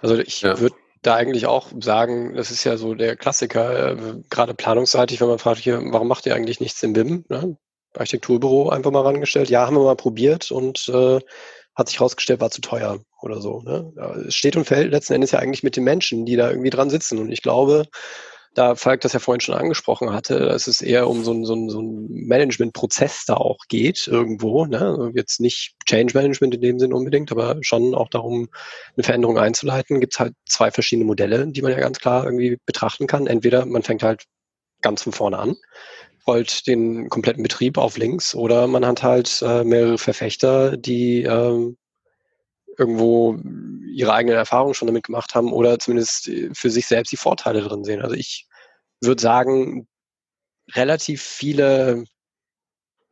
Also 0.00 0.16
ich 0.18 0.42
ja. 0.42 0.58
würde 0.60 0.76
da 1.02 1.14
eigentlich 1.14 1.46
auch 1.46 1.68
sagen, 1.80 2.34
das 2.34 2.50
ist 2.50 2.64
ja 2.64 2.76
so 2.76 2.94
der 2.94 3.16
Klassiker, 3.16 3.92
äh, 3.92 4.22
gerade 4.30 4.54
planungsseitig, 4.54 5.20
wenn 5.20 5.28
man 5.28 5.38
fragt, 5.38 5.60
hier, 5.60 5.80
warum 5.90 6.08
macht 6.08 6.26
ihr 6.26 6.34
eigentlich 6.34 6.60
nichts 6.60 6.82
im 6.82 6.92
BIM? 6.92 7.24
Ne? 7.28 7.56
Architekturbüro 7.94 8.68
einfach 8.70 8.90
mal 8.90 9.02
rangestellt. 9.02 9.50
Ja, 9.50 9.66
haben 9.66 9.76
wir 9.76 9.84
mal 9.84 9.96
probiert 9.96 10.50
und 10.50 10.88
äh, 10.88 11.20
hat 11.74 11.88
sich 11.88 11.98
herausgestellt, 11.98 12.40
war 12.40 12.50
zu 12.50 12.60
teuer 12.60 13.00
oder 13.22 13.40
so. 13.40 13.62
Ne? 13.62 13.92
Es 14.26 14.34
steht 14.34 14.56
und 14.56 14.66
fällt 14.66 14.90
letzten 14.90 15.14
Endes 15.14 15.30
ja 15.30 15.38
eigentlich 15.38 15.62
mit 15.62 15.76
den 15.76 15.84
Menschen, 15.84 16.26
die 16.26 16.36
da 16.36 16.50
irgendwie 16.50 16.70
dran 16.70 16.90
sitzen. 16.90 17.18
Und 17.18 17.30
ich 17.30 17.42
glaube, 17.42 17.86
da 18.54 18.74
Falk 18.74 19.00
das 19.00 19.12
ja 19.12 19.20
vorhin 19.20 19.40
schon 19.40 19.54
angesprochen 19.54 20.12
hatte, 20.12 20.40
dass 20.40 20.66
es 20.66 20.80
eher 20.80 21.08
um 21.08 21.22
so 21.22 21.30
einen 21.30 21.44
so 21.44 21.68
so 21.68 21.80
ein 21.80 22.08
Management-Prozess 22.10 23.24
da 23.26 23.34
auch 23.34 23.58
geht 23.68 24.08
irgendwo. 24.08 24.66
Ne? 24.66 24.80
Also 24.80 25.10
jetzt 25.14 25.40
nicht 25.40 25.76
Change 25.86 26.16
Management 26.18 26.54
in 26.54 26.60
dem 26.60 26.78
Sinn 26.80 26.92
unbedingt, 26.92 27.30
aber 27.30 27.58
schon 27.60 27.94
auch 27.94 28.08
darum, 28.08 28.48
eine 28.96 29.04
Veränderung 29.04 29.38
einzuleiten, 29.38 30.00
gibt 30.00 30.14
es 30.14 30.20
halt 30.20 30.34
zwei 30.46 30.70
verschiedene 30.72 31.06
Modelle, 31.06 31.46
die 31.46 31.62
man 31.62 31.72
ja 31.72 31.78
ganz 31.78 32.00
klar 32.00 32.24
irgendwie 32.24 32.58
betrachten 32.66 33.06
kann. 33.06 33.28
Entweder 33.28 33.66
man 33.66 33.82
fängt 33.82 34.02
halt 34.02 34.24
ganz 34.82 35.02
von 35.02 35.12
vorne 35.12 35.38
an, 35.38 35.56
rollt 36.30 36.66
den 36.68 37.08
kompletten 37.08 37.42
Betrieb 37.42 37.76
auf 37.76 37.98
links 37.98 38.34
oder 38.34 38.66
man 38.68 38.86
hat 38.86 39.02
halt 39.02 39.42
äh, 39.42 39.64
mehrere 39.64 39.98
Verfechter, 39.98 40.76
die 40.76 41.24
ähm, 41.24 41.76
irgendwo 42.78 43.36
ihre 43.92 44.12
eigenen 44.12 44.36
Erfahrungen 44.38 44.74
schon 44.74 44.86
damit 44.86 45.04
gemacht 45.04 45.34
haben 45.34 45.52
oder 45.52 45.78
zumindest 45.80 46.28
äh, 46.28 46.50
für 46.54 46.70
sich 46.70 46.86
selbst 46.86 47.10
die 47.10 47.16
Vorteile 47.16 47.62
drin 47.62 47.84
sehen. 47.84 48.00
Also 48.00 48.14
ich 48.14 48.46
würde 49.00 49.20
sagen, 49.20 49.88
relativ 50.74 51.20
viele 51.20 52.04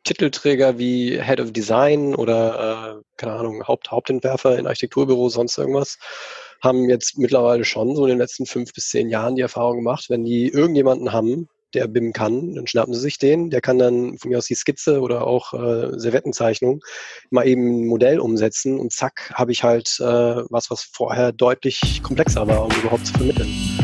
Titelträger 0.04 0.78
wie 0.78 1.20
Head 1.20 1.40
of 1.40 1.52
Design 1.52 2.14
oder, 2.14 3.00
äh, 3.00 3.02
keine 3.16 3.32
Ahnung, 3.32 3.66
Haupt, 3.66 3.90
Hauptentwerfer 3.90 4.58
in 4.58 4.68
Architekturbüros, 4.68 5.34
sonst 5.34 5.58
irgendwas, 5.58 5.98
haben 6.62 6.88
jetzt 6.88 7.18
mittlerweile 7.18 7.64
schon 7.64 7.96
so 7.96 8.04
in 8.04 8.10
den 8.10 8.18
letzten 8.18 8.46
fünf 8.46 8.72
bis 8.72 8.88
zehn 8.88 9.08
Jahren 9.10 9.34
die 9.34 9.42
Erfahrung 9.42 9.78
gemacht, 9.78 10.06
wenn 10.08 10.24
die 10.24 10.48
irgendjemanden 10.48 11.12
haben, 11.12 11.48
der 11.74 11.86
BIM 11.86 12.12
kann, 12.12 12.54
dann 12.54 12.66
schnappen 12.66 12.94
sie 12.94 13.00
sich 13.00 13.18
den, 13.18 13.50
der 13.50 13.60
kann 13.60 13.78
dann 13.78 14.18
von 14.18 14.30
mir 14.30 14.38
aus 14.38 14.46
die 14.46 14.54
Skizze 14.54 15.00
oder 15.00 15.26
auch 15.26 15.52
äh, 15.54 15.98
Servettenzeichnung 15.98 16.80
mal 17.30 17.46
eben 17.46 17.82
ein 17.82 17.86
Modell 17.86 18.20
umsetzen 18.20 18.78
und 18.78 18.92
zack, 18.92 19.32
habe 19.34 19.52
ich 19.52 19.62
halt 19.62 19.96
äh, 20.00 20.04
was, 20.04 20.70
was 20.70 20.82
vorher 20.82 21.32
deutlich 21.32 22.02
komplexer 22.02 22.46
war, 22.46 22.64
um 22.64 22.70
überhaupt 22.72 23.06
zu 23.06 23.12
vermitteln. 23.14 23.77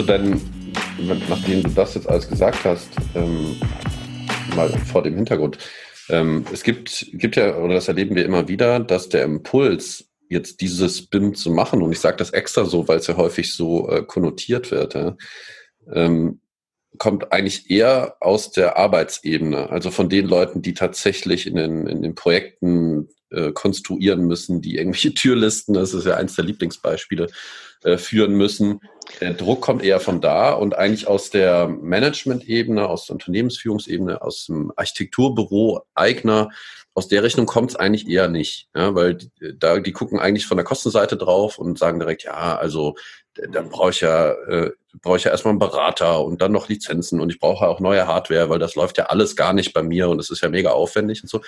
Du 0.00 0.06
denn, 0.06 0.40
nachdem 1.28 1.62
du 1.62 1.70
das 1.70 1.94
jetzt 1.94 2.08
alles 2.08 2.28
gesagt 2.28 2.64
hast, 2.64 2.88
ähm, 3.14 3.56
mal 4.56 4.68
vor 4.68 5.02
dem 5.02 5.14
Hintergrund, 5.14 5.58
ähm, 6.08 6.44
es 6.52 6.62
gibt, 6.62 7.06
gibt 7.12 7.36
ja, 7.36 7.56
oder 7.56 7.74
das 7.74 7.88
erleben 7.88 8.16
wir 8.16 8.24
immer 8.24 8.48
wieder, 8.48 8.80
dass 8.80 9.08
der 9.08 9.24
Impuls, 9.24 10.06
jetzt 10.28 10.60
dieses 10.60 11.06
BIM 11.06 11.34
zu 11.34 11.50
machen, 11.50 11.82
und 11.82 11.92
ich 11.92 11.98
sage 11.98 12.16
das 12.16 12.30
extra 12.30 12.64
so, 12.64 12.86
weil 12.86 12.98
es 12.98 13.08
ja 13.08 13.16
häufig 13.16 13.52
so 13.52 13.88
äh, 13.88 14.02
konnotiert 14.02 14.70
wird, 14.70 14.94
ja, 14.94 15.16
ähm, 15.92 16.40
kommt 16.98 17.32
eigentlich 17.32 17.70
eher 17.70 18.16
aus 18.20 18.50
der 18.50 18.76
Arbeitsebene, 18.76 19.70
also 19.70 19.90
von 19.90 20.08
den 20.08 20.26
Leuten, 20.26 20.62
die 20.62 20.74
tatsächlich 20.74 21.46
in 21.46 21.56
den, 21.56 21.86
in 21.86 22.02
den 22.02 22.14
Projekten 22.14 23.08
äh, 23.30 23.52
konstruieren 23.52 24.26
müssen, 24.26 24.60
die 24.60 24.76
irgendwelche 24.76 25.14
Türlisten, 25.14 25.74
das 25.74 25.94
ist 25.94 26.06
ja 26.06 26.16
eins 26.16 26.36
der 26.36 26.44
Lieblingsbeispiele, 26.44 27.28
äh, 27.82 27.96
führen 27.96 28.34
müssen. 28.34 28.80
Der 29.20 29.34
Druck 29.34 29.60
kommt 29.60 29.82
eher 29.82 30.00
von 30.00 30.20
da 30.20 30.52
und 30.52 30.76
eigentlich 30.76 31.06
aus 31.06 31.30
der 31.30 31.68
Management-Ebene, 31.68 32.88
aus 32.88 33.06
der 33.06 33.14
Unternehmensführungsebene, 33.14 34.22
aus 34.22 34.46
dem 34.46 34.72
Architekturbüro, 34.76 35.82
Eigner, 35.94 36.50
aus 36.94 37.08
der 37.08 37.22
Rechnung 37.22 37.46
kommt 37.46 37.70
es 37.70 37.76
eigentlich 37.76 38.08
eher 38.08 38.28
nicht, 38.28 38.68
ja, 38.74 38.94
weil 38.94 39.18
da 39.54 39.78
die 39.78 39.92
gucken 39.92 40.18
eigentlich 40.18 40.46
von 40.46 40.56
der 40.56 40.64
Kostenseite 40.64 41.16
drauf 41.16 41.58
und 41.58 41.78
sagen 41.78 42.00
direkt, 42.00 42.24
ja, 42.24 42.56
also 42.56 42.96
dann 43.34 43.68
brauche 43.68 43.90
ich 43.90 44.00
ja 44.00 44.32
äh, 44.32 44.72
brauche 45.00 45.16
ich 45.16 45.24
ja 45.24 45.30
erstmal 45.30 45.52
einen 45.52 45.60
Berater 45.60 46.24
und 46.24 46.42
dann 46.42 46.52
noch 46.52 46.68
Lizenzen 46.68 47.20
und 47.20 47.30
ich 47.30 47.38
brauche 47.38 47.68
auch 47.68 47.78
neue 47.78 48.06
Hardware, 48.06 48.50
weil 48.50 48.58
das 48.58 48.74
läuft 48.74 48.98
ja 48.98 49.04
alles 49.04 49.36
gar 49.36 49.52
nicht 49.52 49.72
bei 49.72 49.82
mir 49.82 50.08
und 50.08 50.18
es 50.18 50.30
ist 50.30 50.42
ja 50.42 50.48
mega 50.48 50.70
aufwendig 50.70 51.22
und 51.22 51.28
so 51.28 51.40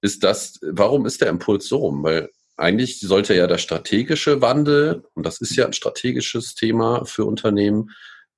ist 0.00 0.22
das, 0.22 0.58
warum 0.62 1.06
ist 1.06 1.20
der 1.20 1.28
Impuls 1.28 1.66
so 1.66 1.78
rum? 1.78 2.02
Weil 2.02 2.30
eigentlich 2.56 3.00
sollte 3.00 3.34
ja 3.34 3.46
der 3.46 3.58
strategische 3.58 4.40
Wandel, 4.40 5.04
und 5.14 5.24
das 5.24 5.40
ist 5.40 5.56
ja 5.56 5.66
ein 5.66 5.72
strategisches 5.72 6.54
Thema 6.54 7.04
für 7.04 7.24
Unternehmen, 7.24 7.90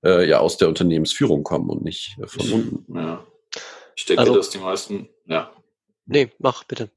äh, 0.04 0.28
ja 0.28 0.38
aus 0.40 0.56
der 0.56 0.68
Unternehmensführung 0.68 1.42
kommen 1.42 1.70
und 1.70 1.82
nicht 1.82 2.16
von 2.26 2.52
unten. 2.52 2.96
Ja. 2.96 3.26
Ich 3.96 4.04
denke, 4.06 4.20
also, 4.20 4.36
dass 4.36 4.50
die 4.50 4.58
meisten, 4.58 5.08
ja. 5.26 5.52
Nee, 6.06 6.30
mach 6.38 6.64
bitte 6.64 6.90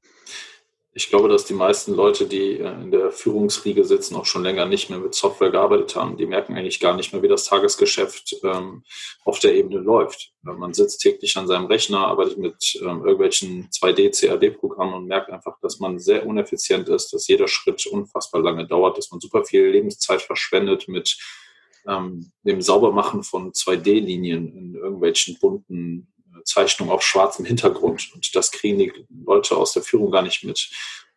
ich 0.94 1.08
glaube, 1.08 1.28
dass 1.28 1.46
die 1.46 1.54
meisten 1.54 1.94
Leute, 1.94 2.26
die 2.26 2.58
äh, 2.58 2.72
in 2.82 2.90
der 2.90 3.10
Führungsriege 3.10 3.84
sitzen, 3.84 4.14
auch 4.14 4.26
schon 4.26 4.42
länger 4.42 4.66
nicht 4.66 4.90
mehr 4.90 4.98
mit 4.98 5.14
Software 5.14 5.50
gearbeitet 5.50 5.96
haben. 5.96 6.18
Die 6.18 6.26
merken 6.26 6.54
eigentlich 6.54 6.80
gar 6.80 6.94
nicht 6.94 7.12
mehr, 7.12 7.22
wie 7.22 7.28
das 7.28 7.44
Tagesgeschäft 7.44 8.36
ähm, 8.42 8.82
auf 9.24 9.38
der 9.38 9.54
Ebene 9.54 9.78
läuft. 9.78 10.32
Man 10.42 10.74
sitzt 10.74 11.00
täglich 11.00 11.36
an 11.36 11.46
seinem 11.46 11.66
Rechner, 11.66 12.06
arbeitet 12.06 12.36
mit 12.36 12.78
ähm, 12.82 13.04
irgendwelchen 13.04 13.70
2D-CAD-Programmen 13.70 14.94
und 14.94 15.06
merkt 15.06 15.30
einfach, 15.30 15.58
dass 15.62 15.80
man 15.80 15.98
sehr 15.98 16.26
uneffizient 16.26 16.88
ist, 16.88 17.12
dass 17.14 17.26
jeder 17.26 17.48
Schritt 17.48 17.86
unfassbar 17.86 18.42
lange 18.42 18.66
dauert, 18.66 18.98
dass 18.98 19.10
man 19.10 19.20
super 19.20 19.44
viel 19.44 19.68
Lebenszeit 19.68 20.20
verschwendet 20.20 20.88
mit 20.88 21.16
ähm, 21.88 22.32
dem 22.42 22.60
Saubermachen 22.60 23.22
von 23.22 23.52
2D-Linien 23.52 24.56
in 24.56 24.74
irgendwelchen 24.74 25.38
bunten 25.40 26.11
Zeichnung 26.44 26.90
auf 26.90 27.02
schwarzem 27.02 27.44
Hintergrund. 27.44 28.10
Und 28.14 28.34
das 28.34 28.50
kriegen 28.50 28.78
die 28.78 28.92
Leute 29.24 29.56
aus 29.56 29.72
der 29.72 29.82
Führung 29.82 30.10
gar 30.10 30.22
nicht 30.22 30.44
mit. 30.44 30.70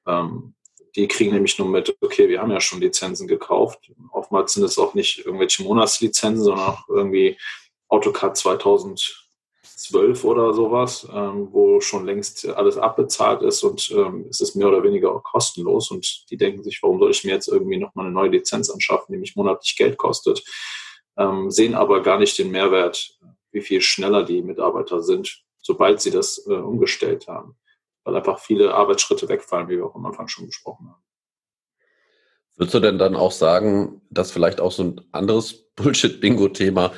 Ähm, 0.08 0.56
die 0.96 1.08
kriegen 1.08 1.34
nämlich 1.34 1.60
nur 1.60 1.68
mit, 1.68 1.96
okay, 2.02 2.30
wir 2.30 2.42
haben 2.42 2.52
ja 2.52 2.62
schon 2.62 2.80
Lizenzen 2.80 3.28
gekauft. 3.28 3.92
Oftmals 4.12 4.54
sind 4.54 4.64
es 4.64 4.78
auch 4.78 4.94
nicht 4.94 5.26
irgendwelche 5.26 5.64
Monatslizenzen, 5.64 6.44
sondern 6.44 6.68
auch 6.68 6.88
irgendwie 6.88 7.38
AutoCAD 7.90 8.38
2012 8.38 10.24
oder 10.24 10.54
sowas, 10.54 11.08
ähm, 11.12 11.50
wo 11.52 11.82
schon 11.82 12.06
längst 12.06 12.48
alles 12.48 12.78
abbezahlt 12.78 13.42
ist 13.42 13.64
und 13.64 13.92
ähm, 13.92 14.28
es 14.30 14.40
ist 14.40 14.56
mehr 14.56 14.70
oder 14.70 14.84
weniger 14.84 15.14
auch 15.14 15.24
kostenlos. 15.24 15.92
Und 15.92 16.30
die 16.30 16.38
denken 16.38 16.64
sich, 16.64 16.82
warum 16.82 17.00
soll 17.00 17.12
ich 17.12 17.26
mir 17.26 17.32
jetzt 17.32 17.50
irgendwie 17.50 17.78
nochmal 17.78 18.06
eine 18.06 18.14
neue 18.14 18.30
Lizenz 18.30 18.70
anschaffen, 18.70 19.14
die 19.14 19.20
mich 19.20 19.36
monatlich 19.36 19.76
Geld 19.76 19.98
kostet, 19.98 20.44
ähm, 21.18 21.52
sehen 21.52 21.76
aber 21.76 22.02
gar 22.02 22.20
nicht 22.20 22.38
den 22.38 22.52
Mehrwert 22.52 23.18
wie 23.56 23.62
viel 23.62 23.82
schneller 23.82 24.24
die 24.24 24.44
Mitarbeiter 24.44 25.02
sind, 25.02 25.44
sobald 25.62 26.02
sie 26.02 26.12
das 26.12 26.46
äh, 26.46 26.54
umgestellt 26.54 27.28
haben. 27.28 27.56
Weil 28.04 28.18
einfach 28.18 28.38
viele 28.38 28.76
Arbeitsschritte 28.76 29.28
wegfallen, 29.30 29.70
wie 29.70 29.78
wir 29.78 29.86
auch 29.86 29.96
am 29.96 30.06
Anfang 30.06 30.28
schon 30.28 30.46
besprochen 30.46 30.90
haben. 30.90 31.02
Würdest 32.58 32.76
du 32.76 32.80
denn 32.80 33.00
dann 33.00 33.16
auch 33.16 33.32
sagen, 33.32 34.02
dass 34.10 34.32
vielleicht 34.32 34.62
auch 34.62 34.72
so 34.72 34.84
ein 34.84 35.02
anderes 35.12 35.66
Bullshit-Bingo-Thema, 35.76 36.92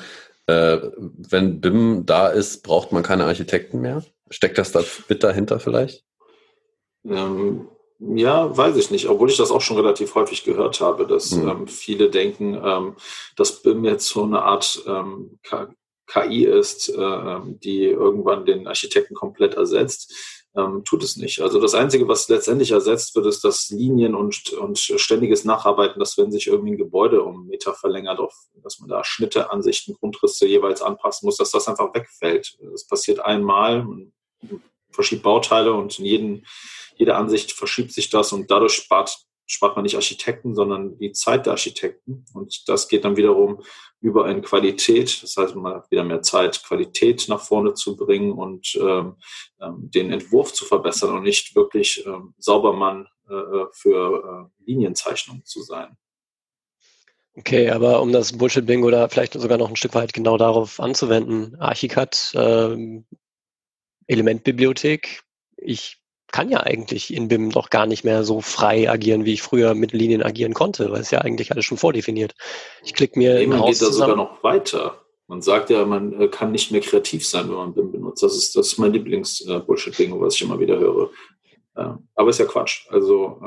äh, 0.46 0.78
wenn 0.96 1.60
BIM 1.60 2.04
da 2.04 2.28
ist, 2.28 2.62
braucht 2.62 2.92
man 2.92 3.02
keine 3.02 3.24
Architekten 3.24 3.80
mehr? 3.80 4.04
Steckt 4.30 4.58
das 4.58 4.72
da 4.72 4.82
mit 5.08 5.22
dahinter 5.22 5.60
vielleicht? 5.60 6.04
Ähm, 7.04 7.68
ja, 8.00 8.56
weiß 8.56 8.76
ich 8.76 8.90
nicht, 8.90 9.08
obwohl 9.08 9.30
ich 9.30 9.36
das 9.36 9.50
auch 9.50 9.60
schon 9.60 9.76
relativ 9.76 10.14
häufig 10.14 10.44
gehört 10.44 10.80
habe, 10.80 11.06
dass 11.06 11.32
mhm. 11.32 11.48
ähm, 11.48 11.68
viele 11.68 12.10
denken, 12.10 12.60
ähm, 12.62 12.96
dass 13.36 13.62
BIM 13.62 13.84
jetzt 13.84 14.08
so 14.08 14.24
eine 14.24 14.42
Art 14.42 14.82
ähm, 14.86 15.38
KI 16.08 16.44
ist, 16.44 16.88
äh, 16.88 17.40
die 17.62 17.84
irgendwann 17.84 18.46
den 18.46 18.66
Architekten 18.66 19.14
komplett 19.14 19.54
ersetzt. 19.54 20.12
Ähm, 20.56 20.82
tut 20.84 21.04
es 21.04 21.16
nicht. 21.16 21.40
Also 21.40 21.60
das 21.60 21.74
Einzige, 21.74 22.08
was 22.08 22.28
letztendlich 22.28 22.70
ersetzt 22.70 23.14
wird, 23.14 23.26
ist 23.26 23.44
das 23.44 23.68
Linien 23.68 24.14
und, 24.14 24.50
und 24.54 24.78
ständiges 24.78 25.44
Nacharbeiten, 25.44 26.00
dass 26.00 26.16
wenn 26.16 26.32
sich 26.32 26.46
irgendwie 26.46 26.72
ein 26.72 26.78
Gebäude 26.78 27.22
um 27.22 27.40
einen 27.40 27.46
Meter 27.48 27.74
verlängert, 27.74 28.18
auf, 28.18 28.34
dass 28.62 28.80
man 28.80 28.88
da 28.88 29.04
Schnitte, 29.04 29.52
Ansichten, 29.52 29.94
Grundrisse 29.94 30.46
jeweils 30.46 30.80
anpassen 30.82 31.26
muss, 31.26 31.36
dass 31.36 31.50
das 31.50 31.68
einfach 31.68 31.94
wegfällt. 31.94 32.58
Das 32.72 32.86
passiert 32.86 33.20
einmal, 33.20 33.84
man 33.84 34.12
verschiebt 34.90 35.22
Bauteile 35.22 35.74
und 35.74 35.98
in 35.98 36.06
jeden, 36.06 36.46
jede 36.96 37.14
Ansicht 37.14 37.52
verschiebt 37.52 37.92
sich 37.92 38.10
das 38.10 38.32
und 38.32 38.50
dadurch 38.50 38.72
spart 38.72 39.27
spart 39.48 39.76
man 39.76 39.82
nicht 39.82 39.96
Architekten, 39.96 40.54
sondern 40.54 40.98
die 40.98 41.12
Zeit 41.12 41.46
der 41.46 41.52
Architekten. 41.52 42.26
Und 42.34 42.68
das 42.68 42.86
geht 42.86 43.04
dann 43.04 43.16
wiederum 43.16 43.62
über 44.00 44.26
eine 44.26 44.42
Qualität. 44.42 45.22
Das 45.22 45.36
heißt, 45.36 45.56
man 45.56 45.74
hat 45.74 45.90
wieder 45.90 46.04
mehr 46.04 46.22
Zeit, 46.22 46.62
Qualität 46.62 47.26
nach 47.28 47.40
vorne 47.40 47.74
zu 47.74 47.96
bringen 47.96 48.32
und 48.32 48.78
ähm, 48.80 49.16
ähm, 49.60 49.90
den 49.90 50.12
Entwurf 50.12 50.52
zu 50.52 50.66
verbessern 50.66 51.16
und 51.16 51.22
nicht 51.22 51.56
wirklich 51.56 52.04
ähm, 52.06 52.34
Saubermann 52.38 53.08
äh, 53.28 53.64
für 53.72 54.50
äh, 54.60 54.64
Linienzeichnung 54.66 55.42
zu 55.44 55.62
sein. 55.62 55.96
Okay, 57.34 57.70
aber 57.70 58.02
um 58.02 58.12
das 58.12 58.36
Bullshit-Bingo 58.36 58.90
da 58.90 59.08
vielleicht 59.08 59.32
sogar 59.32 59.56
noch 59.56 59.70
ein 59.70 59.76
Stück 59.76 59.94
weit 59.94 60.12
genau 60.12 60.36
darauf 60.36 60.78
anzuwenden, 60.78 61.56
Archicad, 61.58 62.32
ähm, 62.34 63.06
Elementbibliothek, 64.08 65.22
ich 65.56 65.98
kann 66.32 66.48
ja 66.48 66.60
eigentlich 66.60 67.12
in 67.12 67.28
BIM 67.28 67.50
doch 67.50 67.70
gar 67.70 67.86
nicht 67.86 68.04
mehr 68.04 68.24
so 68.24 68.40
frei 68.40 68.90
agieren, 68.90 69.24
wie 69.24 69.32
ich 69.32 69.42
früher 69.42 69.74
mit 69.74 69.92
Linien 69.92 70.22
agieren 70.22 70.54
konnte, 70.54 70.90
weil 70.90 71.00
es 71.00 71.10
ja 71.10 71.20
eigentlich 71.20 71.52
alles 71.52 71.64
schon 71.64 71.78
vordefiniert. 71.78 72.34
Ich 72.84 72.94
klicke 72.94 73.18
mir. 73.18 73.34
Nee, 73.34 73.46
man 73.46 73.64
geht 73.64 73.80
da 73.80 73.90
sogar 73.90 74.16
noch 74.16 74.42
weiter. 74.42 75.02
Man 75.26 75.42
sagt 75.42 75.68
ja, 75.70 75.84
man 75.84 76.18
äh, 76.20 76.28
kann 76.28 76.52
nicht 76.52 76.70
mehr 76.70 76.80
kreativ 76.80 77.26
sein, 77.26 77.48
wenn 77.48 77.56
man 77.56 77.74
BIM 77.74 77.92
benutzt. 77.92 78.22
Das 78.22 78.36
ist, 78.36 78.56
das 78.56 78.68
ist 78.68 78.78
mein 78.78 78.92
Lieblings-Bullshit-Ding, 78.92 80.18
was 80.20 80.34
ich 80.36 80.42
immer 80.42 80.58
wieder 80.58 80.78
höre. 80.78 81.10
Aber 82.16 82.30
ist 82.30 82.40
ja 82.40 82.44
Quatsch. 82.44 82.86
Also 82.90 83.40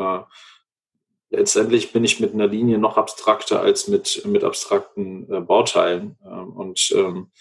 letztendlich 1.32 1.92
bin 1.92 2.04
ich 2.04 2.20
mit 2.20 2.34
einer 2.34 2.48
Linie 2.48 2.78
noch 2.78 2.98
abstrakter 2.98 3.62
als 3.62 3.88
mit, 3.88 4.24
mit 4.26 4.44
abstrakten 4.44 5.32
äh, 5.32 5.40
Bauteilen. 5.40 6.18
Ähm, 6.24 6.50
und 6.50 6.92
ähm, 6.96 7.32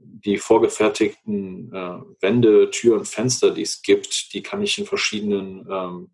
die 0.00 0.38
vorgefertigten 0.38 1.72
äh, 1.72 1.98
Wände, 2.20 2.70
Türen, 2.70 3.04
Fenster, 3.04 3.50
die 3.50 3.62
es 3.62 3.82
gibt, 3.82 4.32
die 4.32 4.42
kann 4.42 4.62
ich 4.62 4.78
in 4.78 4.86
verschiedenen 4.86 5.66
ähm, 5.70 6.10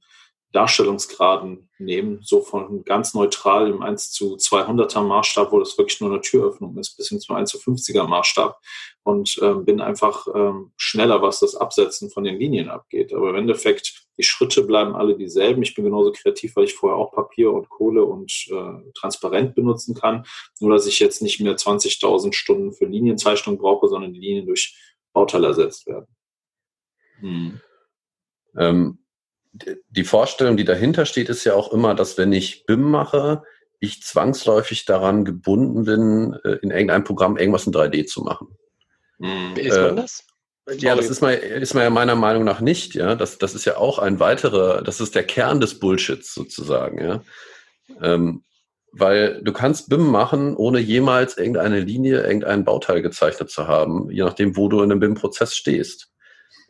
Darstellungsgraden 0.52 1.68
nehmen, 1.78 2.20
so 2.22 2.40
von 2.40 2.84
ganz 2.84 3.14
neutral 3.14 3.68
im 3.68 3.82
1 3.82 4.12
zu 4.12 4.36
200er 4.36 5.02
Maßstab, 5.02 5.52
wo 5.52 5.58
das 5.58 5.76
wirklich 5.76 6.00
nur 6.00 6.10
eine 6.10 6.20
Türöffnung 6.20 6.78
ist, 6.78 6.96
bis 6.96 7.08
hin 7.08 7.20
zum 7.20 7.36
1 7.36 7.50
zu 7.50 7.58
50er 7.58 8.06
Maßstab 8.06 8.58
und 9.02 9.38
ähm, 9.42 9.64
bin 9.64 9.80
einfach 9.80 10.26
ähm, 10.34 10.72
schneller, 10.76 11.20
was 11.20 11.40
das 11.40 11.56
Absetzen 11.56 12.10
von 12.10 12.24
den 12.24 12.38
Linien 12.38 12.70
abgeht. 12.70 13.12
Aber 13.12 13.30
im 13.30 13.36
Endeffekt, 13.36 14.05
die 14.18 14.22
Schritte 14.22 14.62
bleiben 14.62 14.94
alle 14.94 15.16
dieselben. 15.16 15.62
Ich 15.62 15.74
bin 15.74 15.84
genauso 15.84 16.12
kreativ, 16.12 16.56
weil 16.56 16.64
ich 16.64 16.74
vorher 16.74 16.96
auch 16.96 17.12
Papier 17.12 17.52
und 17.52 17.68
Kohle 17.68 18.04
und 18.04 18.32
äh, 18.50 18.92
transparent 18.94 19.54
benutzen 19.54 19.94
kann. 19.94 20.24
Nur, 20.60 20.72
dass 20.72 20.86
ich 20.86 20.98
jetzt 20.98 21.22
nicht 21.22 21.40
mehr 21.40 21.56
20.000 21.56 22.32
Stunden 22.32 22.72
für 22.72 22.86
Linienzeichnung 22.86 23.58
brauche, 23.58 23.88
sondern 23.88 24.12
die 24.12 24.20
Linien 24.20 24.46
durch 24.46 24.76
Bauteile 25.12 25.48
ersetzt 25.48 25.86
werden. 25.86 26.06
Hm. 27.20 27.60
Ähm, 28.56 28.98
die 29.88 30.04
Vorstellung, 30.04 30.56
die 30.56 30.64
dahinter 30.64 31.06
steht, 31.06 31.28
ist 31.28 31.44
ja 31.44 31.54
auch 31.54 31.72
immer, 31.72 31.94
dass 31.94 32.18
wenn 32.18 32.32
ich 32.32 32.66
BIM 32.66 32.90
mache, 32.90 33.42
ich 33.80 34.02
zwangsläufig 34.02 34.84
daran 34.84 35.24
gebunden 35.24 35.84
bin, 35.84 36.34
äh, 36.44 36.58
in 36.62 36.70
irgendeinem 36.70 37.04
Programm 37.04 37.36
irgendwas 37.36 37.66
in 37.66 37.72
3D 37.72 38.06
zu 38.06 38.22
machen. 38.22 38.48
Mhm. 39.18 39.56
Ist 39.56 39.76
man 39.76 39.98
äh, 39.98 40.02
das? 40.02 40.26
Ja, 40.78 40.96
das 40.96 41.10
ist 41.10 41.20
man, 41.20 41.34
ist 41.34 41.74
man 41.74 41.84
ja 41.84 41.90
meiner 41.90 42.16
Meinung 42.16 42.44
nach 42.44 42.60
nicht, 42.60 42.94
ja. 42.94 43.14
Das, 43.14 43.38
das 43.38 43.54
ist 43.54 43.64
ja 43.64 43.76
auch 43.76 43.98
ein 43.98 44.18
weiterer, 44.18 44.82
das 44.82 45.00
ist 45.00 45.14
der 45.14 45.24
Kern 45.24 45.60
des 45.60 45.78
Bullshits 45.78 46.34
sozusagen, 46.34 47.00
ja. 47.00 47.22
Ähm, 48.02 48.42
weil 48.92 49.42
du 49.42 49.52
kannst 49.52 49.90
BIM 49.90 50.06
machen, 50.06 50.56
ohne 50.56 50.80
jemals 50.80 51.36
irgendeine 51.36 51.80
Linie, 51.80 52.22
irgendein 52.22 52.64
Bauteil 52.64 53.02
gezeichnet 53.02 53.50
zu 53.50 53.68
haben, 53.68 54.10
je 54.10 54.24
nachdem, 54.24 54.56
wo 54.56 54.68
du 54.68 54.82
in 54.82 54.88
dem 54.88 55.00
BIM-Prozess 55.00 55.54
stehst. 55.54 56.10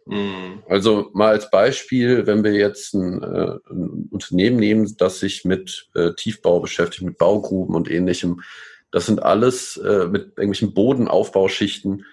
Mhm. 0.07 0.63
Also 0.69 1.11
mal 1.15 1.29
als 1.29 1.51
Beispiel, 1.51 2.27
wenn 2.27 2.45
wir 2.45 2.53
jetzt 2.53 2.95
ein, 2.95 3.23
äh, 3.23 3.59
ein 3.71 4.09
Unternehmen 4.11 4.57
nehmen, 4.57 4.97
das 4.97 5.21
sich 5.21 5.45
mit 5.45 5.89
äh, 5.95 6.13
Tiefbau 6.15 6.61
beschäftigt, 6.61 7.03
mit 7.03 7.19
Baugruben 7.19 7.75
und 7.75 7.91
ähnlichem, 7.91 8.43
das 8.91 9.07
sind 9.07 9.23
alles 9.23 9.77
äh, 9.77 10.07
mit 10.07 10.33
irgendwelchen 10.37 10.75
Bodenaufbauschichten. 10.75 12.05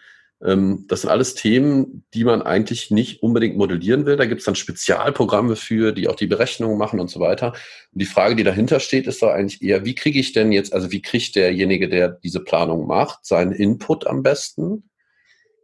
Ähm, 0.43 0.85
das 0.87 1.01
sind 1.01 1.09
alles 1.09 1.35
Themen, 1.35 2.05
die 2.13 2.23
man 2.23 2.41
eigentlich 2.41 2.91
nicht 2.91 3.23
unbedingt 3.23 3.57
modellieren 3.57 4.05
will. 4.05 4.17
Da 4.17 4.25
gibt 4.25 4.39
es 4.39 4.45
dann 4.45 4.55
Spezialprogramme 4.55 5.55
für, 5.55 5.91
die 5.93 6.07
auch 6.07 6.15
die 6.15 6.27
Berechnungen 6.27 6.77
machen 6.77 6.99
und 6.99 7.09
so 7.09 7.19
weiter. 7.19 7.53
Und 7.91 8.01
die 8.01 8.05
Frage, 8.05 8.35
die 8.35 8.43
dahinter 8.43 8.79
steht, 8.79 9.07
ist 9.07 9.21
doch 9.21 9.29
eigentlich 9.29 9.61
eher, 9.61 9.85
wie 9.85 9.95
kriege 9.95 10.19
ich 10.19 10.33
denn 10.33 10.51
jetzt, 10.51 10.73
also 10.73 10.91
wie 10.91 11.01
kriegt 11.01 11.35
derjenige, 11.35 11.87
der 11.87 12.09
diese 12.09 12.41
Planung 12.41 12.87
macht, 12.87 13.25
seinen 13.25 13.53
Input 13.53 14.05
am 14.07 14.23
besten? 14.23 14.89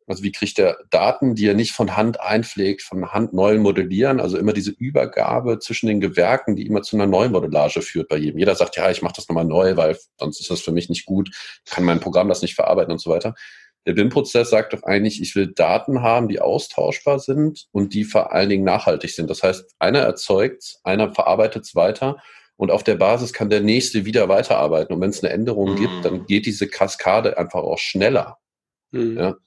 Also 0.08 0.24
wie 0.24 0.32
kriegt 0.32 0.58
er 0.58 0.78
Daten, 0.90 1.36
die 1.36 1.46
er 1.46 1.54
nicht 1.54 1.72
von 1.72 1.96
Hand 1.96 2.20
einpflegt, 2.20 2.82
von 2.82 3.12
Hand 3.12 3.32
neu 3.32 3.60
modellieren? 3.60 4.20
Also 4.20 4.40
immer 4.40 4.54
diese 4.54 4.72
Übergabe 4.72 5.60
zwischen 5.60 5.86
den 5.86 6.00
Gewerken, 6.00 6.56
die 6.56 6.66
immer 6.66 6.82
zu 6.82 6.96
einer 6.96 7.06
Neumodellage 7.06 7.84
führt 7.84 8.08
bei 8.08 8.18
jedem. 8.18 8.40
Jeder 8.40 8.56
sagt, 8.56 8.76
ja, 8.76 8.90
ich 8.90 9.04
mache 9.04 9.14
das 9.18 9.30
nochmal 9.30 9.46
neu, 9.46 9.78
weil 9.78 10.00
sonst 10.18 10.40
ist 10.40 10.50
das 10.50 10.62
für 10.62 10.72
mich 10.72 10.90
nicht 10.90 11.06
gut, 11.06 11.30
kann 11.70 11.84
mein 11.84 12.00
Programm 12.00 12.28
das 12.28 12.42
nicht 12.42 12.56
verarbeiten 12.56 12.92
und 12.92 13.00
so 13.00 13.12
weiter. 13.12 13.36
Der 13.90 13.96
BIM-Prozess 13.96 14.52
sagt 14.52 14.74
doch 14.74 14.84
eigentlich, 14.84 15.20
ich 15.20 15.36
will 15.36 15.48
Daten 15.48 16.04
haben, 16.04 16.28
die 16.28 16.40
austauschbar 16.40 17.18
sind 17.18 17.66
und 17.72 17.96
die 17.96 18.04
vor 18.04 18.32
allen 18.32 18.50
Dingen 18.50 18.64
nachhaltig 18.64 19.10
sind. 19.10 19.32
Das 19.32 19.42
heißt, 19.42 19.74
einer 19.80 19.98
erzeugt, 19.98 20.76
einer 20.84 21.12
verarbeitet 21.12 21.64
es 21.64 21.74
weiter 21.74 22.18
und 22.56 22.70
auf 22.70 22.84
der 22.84 22.94
Basis 22.94 23.34
kann 23.34 23.50
der 23.50 23.62
nächste 23.62 24.06
wieder 24.06 24.30
weiterarbeiten. 24.30 24.94
Und 24.94 25.02
wenn 25.02 25.10
es 25.10 25.24
eine 25.24 25.34
Änderung 25.34 25.72
mhm. 25.72 25.76
gibt, 25.78 26.06
dann 26.06 26.28
geht 26.28 26.46
diese 26.46 26.68
Kaskade 26.68 27.40
einfach 27.40 27.64
auch 27.64 27.80
schneller. 27.80 28.38
Mhm. 28.92 29.18
Ja? 29.18 29.38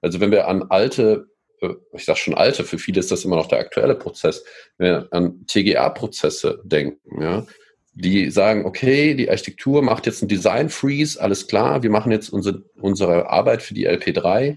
Also 0.00 0.18
wenn 0.18 0.30
wir 0.30 0.48
an 0.48 0.62
alte, 0.70 1.26
äh, 1.60 1.74
ich 1.92 2.06
sage 2.06 2.20
schon 2.20 2.32
alte, 2.34 2.64
für 2.64 2.78
viele 2.78 3.00
ist 3.00 3.10
das 3.10 3.26
immer 3.26 3.36
noch 3.36 3.48
der 3.48 3.58
aktuelle 3.58 3.96
Prozess, 3.96 4.42
wenn 4.78 4.92
wir 4.92 5.08
an 5.10 5.44
TGA-Prozesse 5.46 6.62
denken, 6.64 7.20
ja, 7.20 7.44
die 8.00 8.30
sagen, 8.30 8.64
okay, 8.64 9.14
die 9.14 9.30
Architektur 9.30 9.82
macht 9.82 10.06
jetzt 10.06 10.22
einen 10.22 10.28
Design 10.28 10.68
Freeze, 10.70 11.20
alles 11.20 11.46
klar, 11.46 11.82
wir 11.82 11.90
machen 11.90 12.12
jetzt 12.12 12.30
unsere, 12.30 12.62
unsere 12.80 13.30
Arbeit 13.30 13.62
für 13.62 13.74
die 13.74 13.88
LP3, 13.88 14.56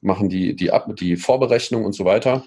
machen 0.00 0.28
die, 0.28 0.56
die, 0.56 0.70
Ab 0.70 0.94
die 0.96 1.16
Vorberechnung 1.16 1.84
und 1.84 1.92
so 1.92 2.04
weiter. 2.04 2.44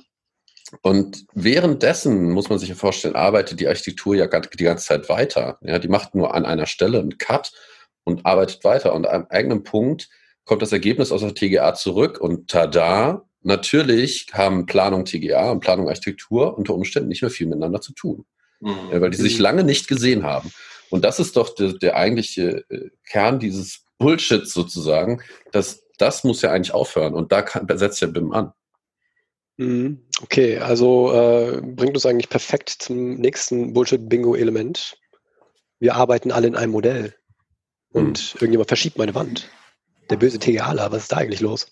Und 0.81 1.25
währenddessen 1.33 2.31
muss 2.31 2.49
man 2.49 2.59
sich 2.59 2.69
ja 2.69 2.75
vorstellen, 2.75 3.15
arbeitet 3.15 3.59
die 3.59 3.67
Architektur 3.67 4.15
ja 4.15 4.27
die 4.27 4.63
ganze 4.63 4.85
Zeit 4.85 5.09
weiter. 5.09 5.57
Ja, 5.61 5.79
die 5.79 5.87
macht 5.87 6.15
nur 6.15 6.33
an 6.33 6.45
einer 6.45 6.65
Stelle 6.65 6.99
einen 6.99 7.17
Cut 7.17 7.51
und 8.03 8.25
arbeitet 8.25 8.63
weiter. 8.63 8.93
Und 8.93 9.07
an 9.07 9.13
einem 9.13 9.27
eigenen 9.29 9.63
Punkt 9.63 10.09
kommt 10.43 10.61
das 10.61 10.71
Ergebnis 10.71 11.11
aus 11.11 11.21
der 11.21 11.33
TGA 11.33 11.73
zurück 11.75 12.19
und 12.19 12.49
tada, 12.49 13.25
natürlich 13.41 14.27
haben 14.33 14.65
Planung 14.65 15.05
TGA 15.05 15.51
und 15.51 15.59
Planung 15.59 15.87
Architektur 15.87 16.57
unter 16.57 16.73
Umständen 16.73 17.09
nicht 17.09 17.21
mehr 17.21 17.31
viel 17.31 17.47
miteinander 17.47 17.81
zu 17.81 17.93
tun, 17.93 18.25
mhm. 18.59 19.01
weil 19.01 19.09
die 19.09 19.17
sich 19.17 19.39
lange 19.39 19.63
nicht 19.63 19.87
gesehen 19.87 20.23
haben. 20.23 20.51
Und 20.89 21.03
das 21.03 21.19
ist 21.19 21.35
doch 21.35 21.53
der, 21.55 21.73
der 21.73 21.95
eigentliche 21.95 22.63
äh, 22.69 22.89
Kern 23.07 23.39
dieses 23.39 23.85
Bullshits 23.97 24.53
sozusagen, 24.53 25.21
dass 25.51 25.83
das 25.97 26.23
muss 26.23 26.41
ja 26.41 26.51
eigentlich 26.51 26.73
aufhören 26.73 27.13
und 27.13 27.31
da 27.31 27.41
kann, 27.41 27.67
setzt 27.77 28.01
der 28.01 28.07
BIM 28.07 28.31
an. 28.33 28.51
Mhm. 29.57 30.05
Okay, 30.21 30.59
also 30.59 31.13
äh, 31.13 31.61
bringt 31.61 31.95
uns 31.95 32.05
eigentlich 32.05 32.29
perfekt 32.29 32.69
zum 32.69 33.15
nächsten 33.15 33.73
Bullshit-Bingo-Element. 33.73 34.97
Wir 35.79 35.95
arbeiten 35.95 36.31
alle 36.31 36.47
in 36.47 36.55
einem 36.55 36.73
Modell 36.73 37.15
und 37.91 38.33
mhm. 38.33 38.39
irgendjemand 38.39 38.67
verschiebt 38.67 38.97
meine 38.97 39.15
Wand 39.15 39.49
der 40.09 40.17
böse 40.17 40.39
TGAler, 40.39 40.91
was 40.91 41.03
ist 41.03 41.11
da 41.11 41.17
eigentlich 41.17 41.41
los? 41.41 41.67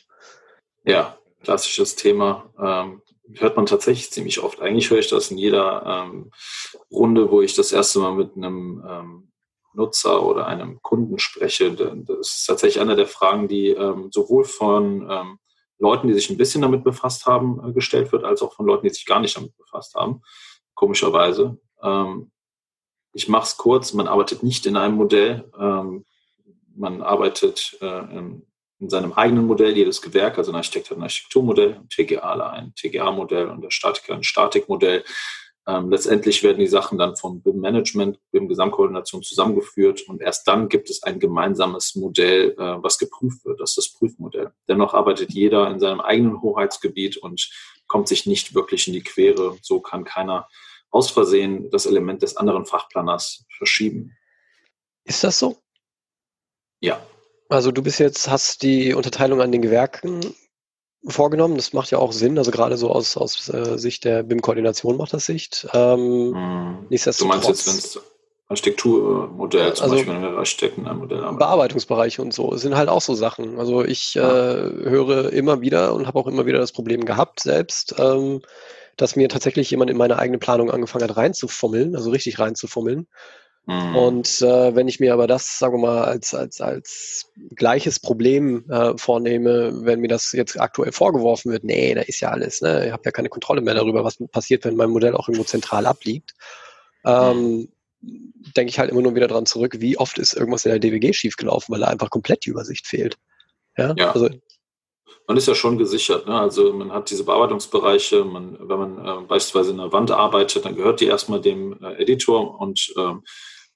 Ja, 0.85 1.17
klassisches 1.43 1.95
Thema. 1.95 2.49
Ähm, 2.59 3.01
hört 3.35 3.55
man 3.55 3.65
tatsächlich 3.65 4.11
ziemlich 4.11 4.41
oft. 4.41 4.59
Eigentlich 4.61 4.89
höre 4.89 4.99
ich 4.99 5.09
das 5.09 5.31
in 5.31 5.37
jeder 5.37 6.07
ähm, 6.07 6.31
Runde, 6.91 7.31
wo 7.31 7.41
ich 7.41 7.55
das 7.55 7.71
erste 7.71 7.99
Mal 7.99 8.13
mit 8.13 8.35
einem 8.35 8.83
ähm, 8.87 9.31
Nutzer 9.73 10.23
oder 10.23 10.45
einem 10.45 10.81
Kunden 10.81 11.17
spreche. 11.19 11.71
Das 11.71 12.29
ist 12.29 12.45
tatsächlich 12.45 12.81
eine 12.81 12.95
der 12.95 13.07
Fragen, 13.07 13.47
die 13.47 13.69
ähm, 13.69 14.09
sowohl 14.11 14.45
von 14.45 15.09
ähm, 15.09 15.39
Leuten, 15.79 16.07
die 16.07 16.13
sich 16.13 16.29
ein 16.29 16.37
bisschen 16.37 16.61
damit 16.61 16.83
befasst 16.83 17.25
haben, 17.25 17.61
äh, 17.67 17.73
gestellt 17.73 18.11
wird, 18.11 18.23
als 18.23 18.41
auch 18.41 18.53
von 18.53 18.65
Leuten, 18.65 18.87
die 18.87 18.93
sich 18.93 19.05
gar 19.05 19.19
nicht 19.19 19.35
damit 19.35 19.55
befasst 19.57 19.95
haben. 19.95 20.21
Komischerweise. 20.75 21.59
Ähm, 21.81 22.31
ich 23.13 23.27
mache 23.27 23.43
es 23.43 23.57
kurz, 23.57 23.93
man 23.93 24.07
arbeitet 24.07 24.43
nicht 24.43 24.65
in 24.65 24.77
einem 24.77 24.95
Modell. 24.95 25.49
Ähm, 25.59 26.05
man 26.75 27.01
arbeitet 27.01 27.77
äh, 27.81 28.17
in, 28.17 28.47
in, 28.83 28.89
seinem 28.89 29.13
eigenen 29.13 29.45
Modell, 29.45 29.75
jedes 29.75 30.01
Gewerk, 30.01 30.37
also 30.37 30.51
ein 30.51 30.55
Architekt 30.55 30.89
hat 30.89 30.97
ein 30.97 31.03
Architekturmodell, 31.03 31.75
ein 31.75 31.89
TGA 31.89 32.33
ein 32.51 32.73
TGA-Modell 32.75 33.49
und 33.49 33.61
der 33.61 33.71
Statiker 33.71 34.13
ein 34.13 34.23
Statikmodell. 34.23 35.03
Ähm, 35.65 35.89
letztendlich 35.89 36.43
werden 36.43 36.59
die 36.59 36.67
Sachen 36.67 36.97
dann 36.97 37.15
vom 37.15 37.41
BIM-Management, 37.41 38.19
BIM-Gesamtkoordination 38.31 39.23
zusammengeführt 39.23 40.01
und 40.09 40.21
erst 40.21 40.45
dann 40.47 40.67
gibt 40.67 40.89
es 40.89 41.03
ein 41.03 41.19
gemeinsames 41.19 41.95
Modell, 41.95 42.51
äh, 42.51 42.83
was 42.83 42.97
geprüft 42.97 43.45
wird. 43.45 43.61
Das 43.61 43.71
ist 43.71 43.77
das 43.77 43.93
Prüfmodell. 43.93 44.51
Dennoch 44.67 44.93
arbeitet 44.93 45.31
jeder 45.31 45.69
in 45.71 45.79
seinem 45.79 46.01
eigenen 46.01 46.41
Hoheitsgebiet 46.41 47.15
und 47.17 47.49
kommt 47.87 48.09
sich 48.09 48.25
nicht 48.25 48.53
wirklich 48.53 48.87
in 48.87 48.93
die 48.93 49.03
Quere. 49.03 49.57
So 49.61 49.79
kann 49.79 50.03
keiner 50.03 50.49
aus 50.89 51.09
Versehen 51.09 51.69
das 51.71 51.85
Element 51.85 52.21
des 52.21 52.35
anderen 52.35 52.65
Fachplaners 52.65 53.45
verschieben. 53.57 54.15
Ist 55.05 55.23
das 55.23 55.39
so? 55.39 55.57
Ja. 56.81 57.01
Also 57.53 57.71
du 57.71 57.83
bist 57.83 57.99
jetzt, 57.99 58.29
hast 58.29 58.63
die 58.63 58.93
Unterteilung 58.93 59.41
an 59.41 59.51
den 59.51 59.61
Gewerken 59.61 60.21
vorgenommen. 61.05 61.55
Das 61.55 61.73
macht 61.73 61.91
ja 61.91 61.99
auch 61.99 62.11
Sinn. 62.11 62.37
Also 62.37 62.51
gerade 62.51 62.77
so 62.77 62.89
aus, 62.89 63.15
aus 63.15 63.47
äh, 63.49 63.77
Sicht 63.77 64.05
der 64.05 64.23
BIM-Koordination 64.23 64.97
macht 64.97 65.13
das 65.13 65.25
Sicht. 65.25 65.67
Ähm, 65.73 66.33
hm. 66.89 67.13
Du 67.19 67.25
meinst 67.25 67.47
jetzt, 67.47 67.67
wenn 67.67 67.77
es 67.77 67.99
Architekturmodell 68.49 69.73
zum 69.73 69.83
also 69.83 69.95
Beispiel, 69.95 70.13
wenn 70.13 70.21
wir 70.21 70.37
Architekten 70.37 70.87
ein 70.87 70.97
Modell 70.97 71.21
haben. 71.21 71.37
Bearbeitungsbereiche 71.37 72.21
und 72.21 72.33
so 72.33 72.55
sind 72.57 72.75
halt 72.75 72.89
auch 72.89 73.01
so 73.01 73.13
Sachen. 73.13 73.59
Also 73.59 73.83
ich 73.83 74.15
ja. 74.15 74.29
äh, 74.29 74.89
höre 74.89 75.31
immer 75.31 75.61
wieder 75.61 75.93
und 75.93 76.07
habe 76.07 76.19
auch 76.19 76.27
immer 76.27 76.45
wieder 76.45 76.59
das 76.59 76.71
Problem 76.71 77.05
gehabt 77.05 77.39
selbst, 77.39 77.95
ähm, 77.99 78.41
dass 78.97 79.15
mir 79.15 79.29
tatsächlich 79.29 79.71
jemand 79.71 79.89
in 79.91 79.97
meine 79.97 80.19
eigene 80.19 80.39
Planung 80.39 80.71
angefangen 80.71 81.07
hat 81.07 81.17
reinzufummeln, 81.17 81.95
also 81.95 82.09
richtig 82.11 82.39
reinzufummeln. 82.39 83.07
Mhm. 83.65 83.95
Und 83.95 84.41
äh, 84.41 84.75
wenn 84.75 84.89
ich 84.89 84.99
mir 84.99 85.13
aber 85.13 85.25
das, 85.25 85.57
sagen 85.57 85.75
wir 85.75 85.87
mal, 85.87 86.03
als, 86.03 86.33
als, 86.33 86.59
als 86.59 87.31
gleiches 87.55 87.99
Problem 87.99 88.69
äh, 88.69 88.97
vornehme, 88.97 89.85
wenn 89.85 90.01
mir 90.01 90.09
das 90.09 90.33
jetzt 90.33 90.59
aktuell 90.59 90.91
vorgeworfen 90.91 91.51
wird, 91.51 91.63
nee, 91.63 91.93
da 91.93 92.01
ist 92.01 92.19
ja 92.19 92.29
alles, 92.29 92.61
ne? 92.61 92.87
ich 92.87 92.91
habe 92.91 93.03
ja 93.05 93.11
keine 93.11 93.29
Kontrolle 93.29 93.61
mehr 93.61 93.73
darüber, 93.73 94.03
was 94.03 94.17
passiert, 94.31 94.65
wenn 94.65 94.75
mein 94.75 94.89
Modell 94.89 95.15
auch 95.15 95.29
irgendwo 95.29 95.45
zentral 95.45 95.85
abliegt, 95.85 96.33
ähm, 97.05 97.69
mhm. 98.01 98.33
denke 98.57 98.69
ich 98.69 98.79
halt 98.79 98.91
immer 98.91 99.01
nur 99.01 99.15
wieder 99.15 99.27
dran 99.27 99.45
zurück, 99.45 99.77
wie 99.79 99.97
oft 99.97 100.17
ist 100.17 100.33
irgendwas 100.33 100.65
in 100.65 100.71
der 100.71 100.79
DWG 100.79 101.13
schiefgelaufen, 101.13 101.71
weil 101.73 101.81
da 101.81 101.87
einfach 101.87 102.09
komplett 102.09 102.45
die 102.45 102.49
Übersicht 102.49 102.85
fehlt. 102.85 103.17
Ja, 103.77 103.93
ja. 103.97 104.11
Also, 104.11 104.29
man 105.25 105.37
ist 105.37 105.47
ja 105.47 105.55
schon 105.55 105.77
gesichert. 105.77 106.27
Ne? 106.27 106.37
Also 106.37 106.73
man 106.73 106.91
hat 106.91 107.09
diese 107.09 107.23
Bearbeitungsbereiche, 107.23 108.25
man, 108.25 108.57
wenn 108.59 108.77
man 108.77 108.97
äh, 108.97 109.25
beispielsweise 109.25 109.71
in 109.71 109.77
der 109.77 109.93
Wand 109.93 110.11
arbeitet, 110.11 110.65
dann 110.65 110.75
gehört 110.75 110.99
die 110.99 111.05
erstmal 111.05 111.39
dem 111.39 111.81
äh, 111.81 112.01
Editor 112.01 112.59
und 112.59 112.93
ähm, 112.97 113.23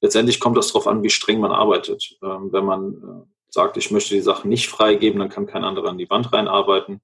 letztendlich 0.02 0.40
kommt 0.40 0.58
das 0.58 0.68
darauf 0.68 0.88
an, 0.88 1.04
wie 1.04 1.10
streng 1.10 1.40
man 1.40 1.52
arbeitet. 1.52 2.18
Ähm, 2.24 2.50
wenn 2.52 2.66
man 2.66 2.94
äh, 2.94 3.32
sagt, 3.50 3.78
ich 3.78 3.92
möchte 3.92 4.14
die 4.14 4.22
Sachen 4.22 4.50
nicht 4.50 4.68
freigeben, 4.68 5.20
dann 5.20 5.30
kann 5.30 5.48
kein 5.48 5.64
anderer 5.64 5.90
an 5.90 5.98
die 5.98 6.10
Wand 6.10 6.32
reinarbeiten. 6.32 7.02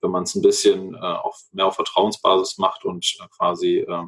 Wenn 0.00 0.10
man 0.10 0.24
es 0.24 0.34
ein 0.34 0.42
bisschen 0.42 0.94
äh, 0.94 0.98
auf, 0.98 1.40
mehr 1.52 1.66
auf 1.66 1.76
Vertrauensbasis 1.76 2.58
macht 2.58 2.84
und 2.84 3.16
äh, 3.20 3.26
quasi 3.36 3.78
äh, 3.78 4.04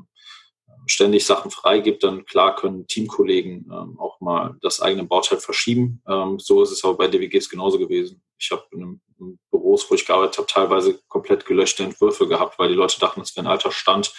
ständig 0.87 1.25
Sachen 1.25 1.51
freigibt, 1.51 2.05
dann 2.05 2.25
klar 2.27 2.55
können 2.55 2.87
Teamkollegen 2.87 3.71
ähm, 3.73 3.99
auch 3.99 4.21
mal 4.21 4.57
das 4.61 4.81
eigene 4.81 5.05
Bauteil 5.05 5.39
verschieben. 5.39 6.03
Ähm, 6.07 6.39
so 6.39 6.63
ist 6.63 6.71
es 6.71 6.85
auch 6.85 6.97
bei 6.97 7.09
DWGs 7.09 7.49
genauso 7.49 7.79
gewesen. 7.79 8.23
Ich 8.39 8.51
habe 8.51 8.65
in, 8.73 9.01
in 9.19 9.39
Büros, 9.51 9.91
wo 9.91 9.95
ich 9.95 10.07
gearbeitet 10.07 10.39
habe, 10.39 10.47
teilweise 10.47 11.01
komplett 11.09 11.47
gelöschte 11.47 11.83
Entwürfe 11.83 12.29
gehabt, 12.29 12.59
weil 12.59 12.69
die 12.69 12.75
Leute 12.75 13.01
dachten, 13.01 13.21
das 13.21 13.35
wäre 13.37 13.47
ein 13.47 13.51
alter 13.51 13.73
Stand. 13.73 14.13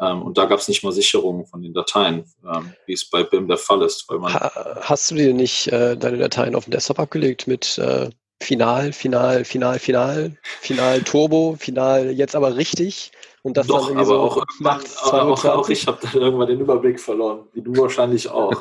Ähm, 0.00 0.22
und 0.22 0.38
da 0.38 0.46
gab 0.46 0.58
es 0.58 0.68
nicht 0.68 0.82
mal 0.82 0.92
Sicherungen 0.92 1.46
von 1.46 1.62
den 1.62 1.74
Dateien, 1.74 2.24
ähm, 2.44 2.72
wie 2.86 2.94
es 2.94 3.08
bei 3.08 3.22
BIM 3.22 3.48
der 3.48 3.58
Fall 3.58 3.82
ist. 3.82 4.06
Hast 4.08 5.10
du 5.10 5.14
dir 5.14 5.34
nicht 5.34 5.68
äh, 5.68 5.96
deine 5.96 6.18
Dateien 6.18 6.54
auf 6.54 6.64
den 6.64 6.72
Desktop 6.72 6.98
abgelegt 6.98 7.46
mit 7.46 7.78
äh, 7.78 8.10
Final, 8.42 8.92
Final, 8.92 9.44
Final, 9.44 9.78
Final, 9.78 10.36
Final 10.60 11.02
Turbo, 11.02 11.56
Final 11.58 12.10
jetzt 12.10 12.34
aber 12.34 12.56
richtig? 12.56 13.12
Und 13.42 13.56
das 13.56 13.66
Doch, 13.66 13.88
dann 13.88 13.96
aber 13.96 14.06
so 14.06 14.20
auch, 14.20 14.44
nachts 14.60 15.02
aber 15.02 15.32
auch, 15.32 15.44
auch 15.44 15.68
ich 15.68 15.86
habe 15.86 15.98
dann 16.00 16.22
irgendwann 16.22 16.46
den 16.46 16.60
Überblick 16.60 17.00
verloren, 17.00 17.48
wie 17.52 17.62
du 17.62 17.76
wahrscheinlich 17.76 18.28
auch. 18.28 18.52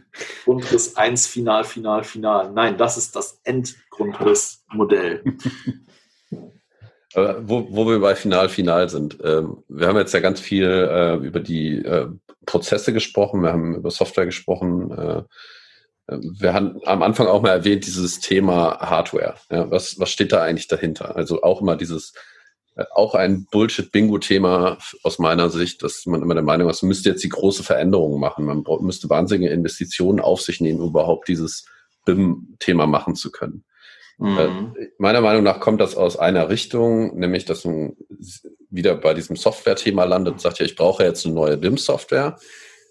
Grundriss 0.44 0.96
1, 0.96 1.26
Final, 1.26 1.64
Final, 1.64 2.04
Final. 2.04 2.52
Nein, 2.52 2.78
das 2.78 2.96
ist 2.96 3.16
das 3.16 3.40
Endgrundrissmodell. 3.44 5.24
wo, 7.42 7.68
wo 7.70 7.88
wir 7.88 8.00
bei 8.00 8.14
Final, 8.14 8.48
Final 8.48 8.88
sind. 8.88 9.18
Ähm, 9.22 9.62
wir 9.68 9.88
haben 9.88 9.96
jetzt 9.96 10.14
ja 10.14 10.20
ganz 10.20 10.40
viel 10.40 10.66
äh, 10.66 11.14
über 11.16 11.40
die 11.40 11.84
äh, 11.84 12.08
Prozesse 12.46 12.92
gesprochen, 12.92 13.42
wir 13.42 13.52
haben 13.52 13.74
über 13.74 13.90
Software 13.90 14.26
gesprochen. 14.26 14.90
Äh, 14.90 15.22
wir 16.40 16.54
haben 16.54 16.80
am 16.86 17.02
Anfang 17.02 17.26
auch 17.26 17.42
mal 17.42 17.50
erwähnt, 17.50 17.86
dieses 17.86 18.20
Thema 18.20 18.78
Hardware. 18.80 19.34
Was, 19.50 20.00
was 20.00 20.08
steht 20.08 20.32
da 20.32 20.42
eigentlich 20.42 20.66
dahinter? 20.66 21.16
Also 21.16 21.42
auch 21.42 21.60
immer 21.60 21.76
dieses 21.76 22.14
auch 22.92 23.14
ein 23.14 23.46
Bullshit-Bingo-Thema 23.50 24.78
aus 25.02 25.18
meiner 25.18 25.50
Sicht, 25.50 25.82
dass 25.82 26.06
man 26.06 26.22
immer 26.22 26.34
der 26.34 26.42
Meinung 26.42 26.70
ist, 26.70 26.82
man 26.82 26.88
müsste 26.88 27.10
jetzt 27.10 27.24
die 27.24 27.28
große 27.28 27.64
Veränderung 27.64 28.20
machen. 28.20 28.44
Man 28.44 28.64
müsste 28.80 29.10
wahnsinnige 29.10 29.50
Investitionen 29.50 30.20
auf 30.20 30.40
sich 30.40 30.60
nehmen, 30.60 30.80
um 30.80 30.90
überhaupt 30.90 31.28
dieses 31.28 31.66
BIM-Thema 32.04 32.86
machen 32.86 33.14
zu 33.14 33.30
können. 33.30 33.64
Mhm. 34.18 34.74
Äh, 34.76 34.88
meiner 34.98 35.20
Meinung 35.20 35.44
nach 35.44 35.60
kommt 35.60 35.80
das 35.80 35.96
aus 35.96 36.16
einer 36.16 36.48
Richtung, 36.48 37.18
nämlich 37.18 37.44
dass 37.44 37.64
man 37.64 37.96
wieder 38.70 38.96
bei 38.96 39.14
diesem 39.14 39.36
Software-Thema 39.36 40.04
landet 40.04 40.34
und 40.34 40.40
sagt, 40.40 40.58
ja, 40.58 40.66
ich 40.66 40.76
brauche 40.76 41.04
jetzt 41.04 41.24
eine 41.24 41.34
neue 41.34 41.56
BIM-Software. 41.56 42.38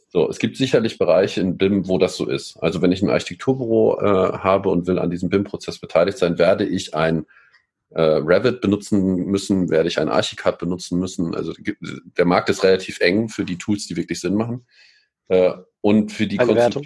So, 0.09 0.29
es 0.29 0.39
gibt 0.39 0.55
sicherlich 0.55 0.97
Bereiche 0.97 1.41
in 1.41 1.57
BIM, 1.57 1.87
wo 1.87 1.97
das 1.97 2.15
so 2.15 2.27
ist. 2.27 2.57
Also 2.57 2.81
wenn 2.81 2.93
ich 2.93 3.01
ein 3.01 3.09
Architekturbüro 3.09 3.99
äh, 3.99 4.37
habe 4.37 4.69
und 4.69 4.87
will 4.87 4.99
an 4.99 5.11
diesem 5.11 5.29
BIM-Prozess 5.29 5.79
beteiligt 5.79 6.17
sein, 6.17 6.37
werde 6.37 6.65
ich 6.65 6.95
ein 6.95 7.25
äh, 7.89 8.01
Revit 8.01 8.61
benutzen 8.61 9.25
müssen, 9.25 9.69
werde 9.69 9.89
ich 9.89 9.99
ein 9.99 10.09
Archicad 10.09 10.59
benutzen 10.59 10.97
müssen. 10.97 11.35
Also 11.35 11.53
der 12.17 12.25
Markt 12.25 12.49
ist 12.49 12.63
relativ 12.63 12.99
eng 13.01 13.27
für 13.27 13.43
die 13.43 13.57
Tools, 13.57 13.85
die 13.87 13.97
wirklich 13.97 14.21
Sinn 14.21 14.35
machen. 14.35 14.65
Äh, 15.27 15.53
und 15.81 16.11
für 16.11 16.27
die 16.27 16.39
eine 16.39 16.55
Wertung. 16.55 16.85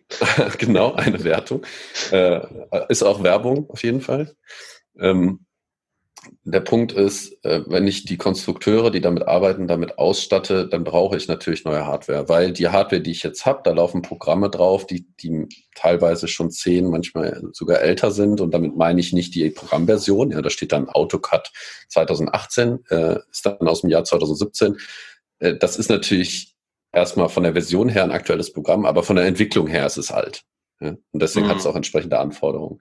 genau, 0.58 0.92
eine 0.94 1.24
Wertung. 1.24 1.64
Äh, 2.10 2.40
ist 2.88 3.02
auch 3.02 3.22
Werbung 3.22 3.70
auf 3.70 3.82
jeden 3.82 4.00
Fall. 4.00 4.34
Ähm, 4.98 5.46
der 6.44 6.60
Punkt 6.60 6.92
ist, 6.92 7.44
äh, 7.44 7.62
wenn 7.66 7.86
ich 7.86 8.04
die 8.04 8.16
Konstrukteure, 8.16 8.90
die 8.90 9.00
damit 9.00 9.26
arbeiten, 9.26 9.66
damit 9.66 9.98
ausstatte, 9.98 10.66
dann 10.68 10.84
brauche 10.84 11.16
ich 11.16 11.28
natürlich 11.28 11.64
neue 11.64 11.86
Hardware, 11.86 12.28
weil 12.28 12.52
die 12.52 12.68
Hardware, 12.68 13.00
die 13.00 13.10
ich 13.10 13.22
jetzt 13.22 13.46
habe, 13.46 13.60
da 13.64 13.72
laufen 13.72 14.02
Programme 14.02 14.50
drauf, 14.50 14.86
die, 14.86 15.06
die 15.20 15.48
teilweise 15.74 16.28
schon 16.28 16.50
zehn, 16.50 16.88
manchmal 16.90 17.42
sogar 17.52 17.80
älter 17.80 18.10
sind 18.10 18.40
und 18.40 18.52
damit 18.52 18.76
meine 18.76 19.00
ich 19.00 19.12
nicht 19.12 19.34
die 19.34 19.50
Programmversion, 19.50 20.30
ja, 20.30 20.42
da 20.42 20.50
steht 20.50 20.72
dann 20.72 20.88
AutoCAD 20.88 21.50
2018, 21.88 22.84
äh, 22.88 23.18
ist 23.30 23.46
dann 23.46 23.68
aus 23.68 23.82
dem 23.82 23.90
Jahr 23.90 24.04
2017. 24.04 24.76
Äh, 25.38 25.56
das 25.56 25.76
ist 25.76 25.90
natürlich 25.90 26.53
erstmal 26.94 27.28
von 27.28 27.42
der 27.42 27.52
Version 27.52 27.88
her 27.88 28.04
ein 28.04 28.12
aktuelles 28.12 28.52
Programm, 28.52 28.86
aber 28.86 29.02
von 29.02 29.16
der 29.16 29.26
Entwicklung 29.26 29.66
her 29.66 29.86
ist 29.86 29.96
es 29.96 30.10
alt. 30.10 30.44
Ja? 30.80 30.90
Und 31.12 31.22
deswegen 31.22 31.46
mhm. 31.46 31.50
hat 31.50 31.58
es 31.58 31.66
auch 31.66 31.76
entsprechende 31.76 32.18
Anforderungen. 32.18 32.80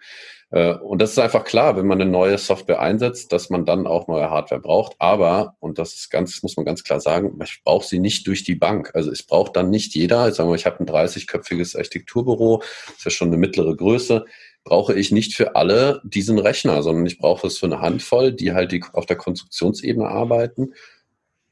Äh, 0.52 0.76
und 0.76 1.02
das 1.02 1.12
ist 1.12 1.19
einfach 1.19 1.43
klar, 1.43 1.76
wenn 1.76 1.88
man 1.88 1.99
eine 1.99 2.10
neue 2.10 2.38
Software 2.38 2.80
einsetzt, 2.80 3.32
dass 3.32 3.49
man 3.49 3.65
dann 3.65 3.88
auch 3.88 4.08
neue 4.08 4.30
Hardware 4.30 4.62
braucht. 4.62 4.95
Aber, 4.99 5.56
und 5.60 5.80
das 5.80 5.93
ist 5.93 6.10
ganz, 6.10 6.43
muss 6.43 6.58
man 6.58 6.65
ganz 6.65 6.84
klar 6.84 6.99
sagen, 6.99 7.38
ich 7.43 7.62
brauche 7.63 7.88
sie 7.88 7.99
nicht 7.99 8.28
durch 8.28 8.43
die 8.43 8.56
Bank. 8.56 8.91
Also 8.93 9.12
es 9.12 9.23
braucht 9.23 9.56
dann 9.56 9.69
nicht 9.69 9.95
jeder, 9.95 10.32
sagen 10.32 10.49
wir, 10.49 10.56
ich 10.56 10.65
habe 10.65 10.80
ein 10.80 10.88
30-köpfiges 10.88 11.76
Architekturbüro, 11.76 12.62
das 12.88 12.97
ist 12.97 13.06
ja 13.06 13.12
schon 13.12 13.30
eine 13.30 13.38
mittlere 13.38 13.76
Größe, 13.76 14.26
brauche 14.63 14.93
ich 14.93 15.12
nicht 15.12 15.34
für 15.34 15.56
alle 15.56 16.02
diesen 16.04 16.39
Rechner, 16.39 16.84
sondern 16.84 17.06
ich 17.06 17.17
brauche 17.17 17.47
es 17.47 17.58
für 17.58 17.65
eine 17.65 17.82
Handvoll, 17.82 18.32
die 18.32 18.54
halt 18.54 18.71
die 18.71 18.84
auf 18.93 19.06
der 19.06 19.17
Konstruktionsebene 19.17 20.08
arbeiten. 20.08 20.73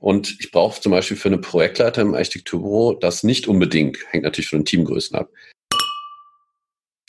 Und 0.01 0.35
ich 0.39 0.51
brauche 0.51 0.81
zum 0.81 0.91
Beispiel 0.91 1.15
für 1.15 1.29
eine 1.29 1.37
Projektleiter 1.37 2.01
im 2.01 2.15
Architekturbüro 2.15 2.97
das 2.99 3.23
nicht 3.23 3.47
unbedingt, 3.47 3.97
hängt 4.09 4.25
natürlich 4.25 4.49
von 4.49 4.59
den 4.59 4.65
Teamgrößen 4.65 5.15
ab 5.15 5.29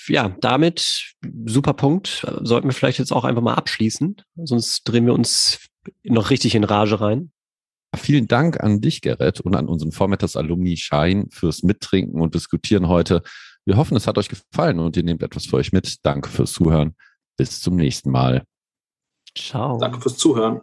ja, 0.08 0.34
damit 0.40 1.14
super 1.46 1.74
Punkt. 1.74 2.26
Sollten 2.40 2.68
wir 2.68 2.74
vielleicht 2.74 2.98
jetzt 2.98 3.12
auch 3.12 3.24
einfach 3.24 3.42
mal 3.42 3.54
abschließen, 3.54 4.16
sonst 4.36 4.84
drehen 4.84 5.06
wir 5.06 5.14
uns 5.14 5.68
noch 6.04 6.30
richtig 6.30 6.54
in 6.54 6.64
Rage 6.64 7.00
rein. 7.00 7.32
Vielen 7.94 8.26
Dank 8.26 8.60
an 8.60 8.80
dich, 8.80 9.02
Gerrit, 9.02 9.40
und 9.40 9.54
an 9.54 9.68
unseren 9.68 9.92
Vormittags 9.92 10.36
Alumni 10.36 10.76
Schein 10.76 11.28
fürs 11.30 11.62
Mittrinken 11.62 12.20
und 12.20 12.34
Diskutieren 12.34 12.88
heute. 12.88 13.22
Wir 13.66 13.76
hoffen, 13.76 13.96
es 13.96 14.06
hat 14.06 14.16
euch 14.16 14.28
gefallen 14.28 14.78
und 14.78 14.96
ihr 14.96 15.02
nehmt 15.02 15.22
etwas 15.22 15.46
für 15.46 15.56
euch 15.56 15.72
mit. 15.72 15.96
Danke 16.02 16.30
fürs 16.30 16.52
Zuhören. 16.52 16.96
Bis 17.36 17.60
zum 17.60 17.76
nächsten 17.76 18.10
Mal. 18.10 18.44
Ciao. 19.36 19.78
Danke 19.78 20.00
fürs 20.00 20.16
Zuhören. 20.16 20.62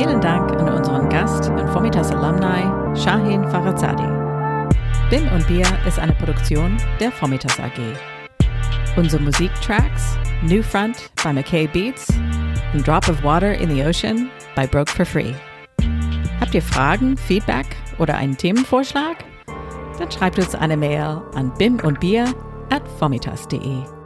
Vielen 0.00 0.22
Dank 0.22 0.50
an 0.52 0.66
unseren 0.66 1.10
Gast 1.10 1.50
und 1.50 1.68
Vormittags 1.68 2.10
Alumni 2.10 2.96
Shahin 2.98 3.46
Farazadi. 3.50 4.02
BIM 5.10 5.30
und 5.30 5.46
Bier 5.46 5.66
ist 5.86 5.98
eine 5.98 6.14
Produktion 6.14 6.78
der 6.98 7.12
Vormittags 7.12 7.60
AG. 7.60 7.78
Unsere 8.96 9.22
Musiktracks 9.22 10.16
New 10.40 10.62
Front 10.62 11.10
bei 11.22 11.34
McKay 11.34 11.66
Beats 11.66 12.08
und 12.72 12.88
Drop 12.88 13.10
of 13.10 13.22
Water 13.22 13.52
in 13.52 13.68
the 13.68 13.84
Ocean 13.84 14.30
bei 14.56 14.66
Broke 14.66 14.90
for 14.90 15.04
Free. 15.04 15.34
Habt 16.40 16.54
ihr 16.54 16.62
Fragen, 16.62 17.18
Feedback 17.18 17.66
oder 17.98 18.16
einen 18.16 18.38
Themenvorschlag? 18.38 19.18
Dann 19.98 20.10
schreibt 20.10 20.38
uns 20.38 20.54
eine 20.54 20.78
Mail 20.78 21.20
an 21.34 21.52
bim 21.58 21.78
und 21.80 22.00
bier 22.00 22.24
at 22.70 22.88
vormittags.de. 22.98 23.99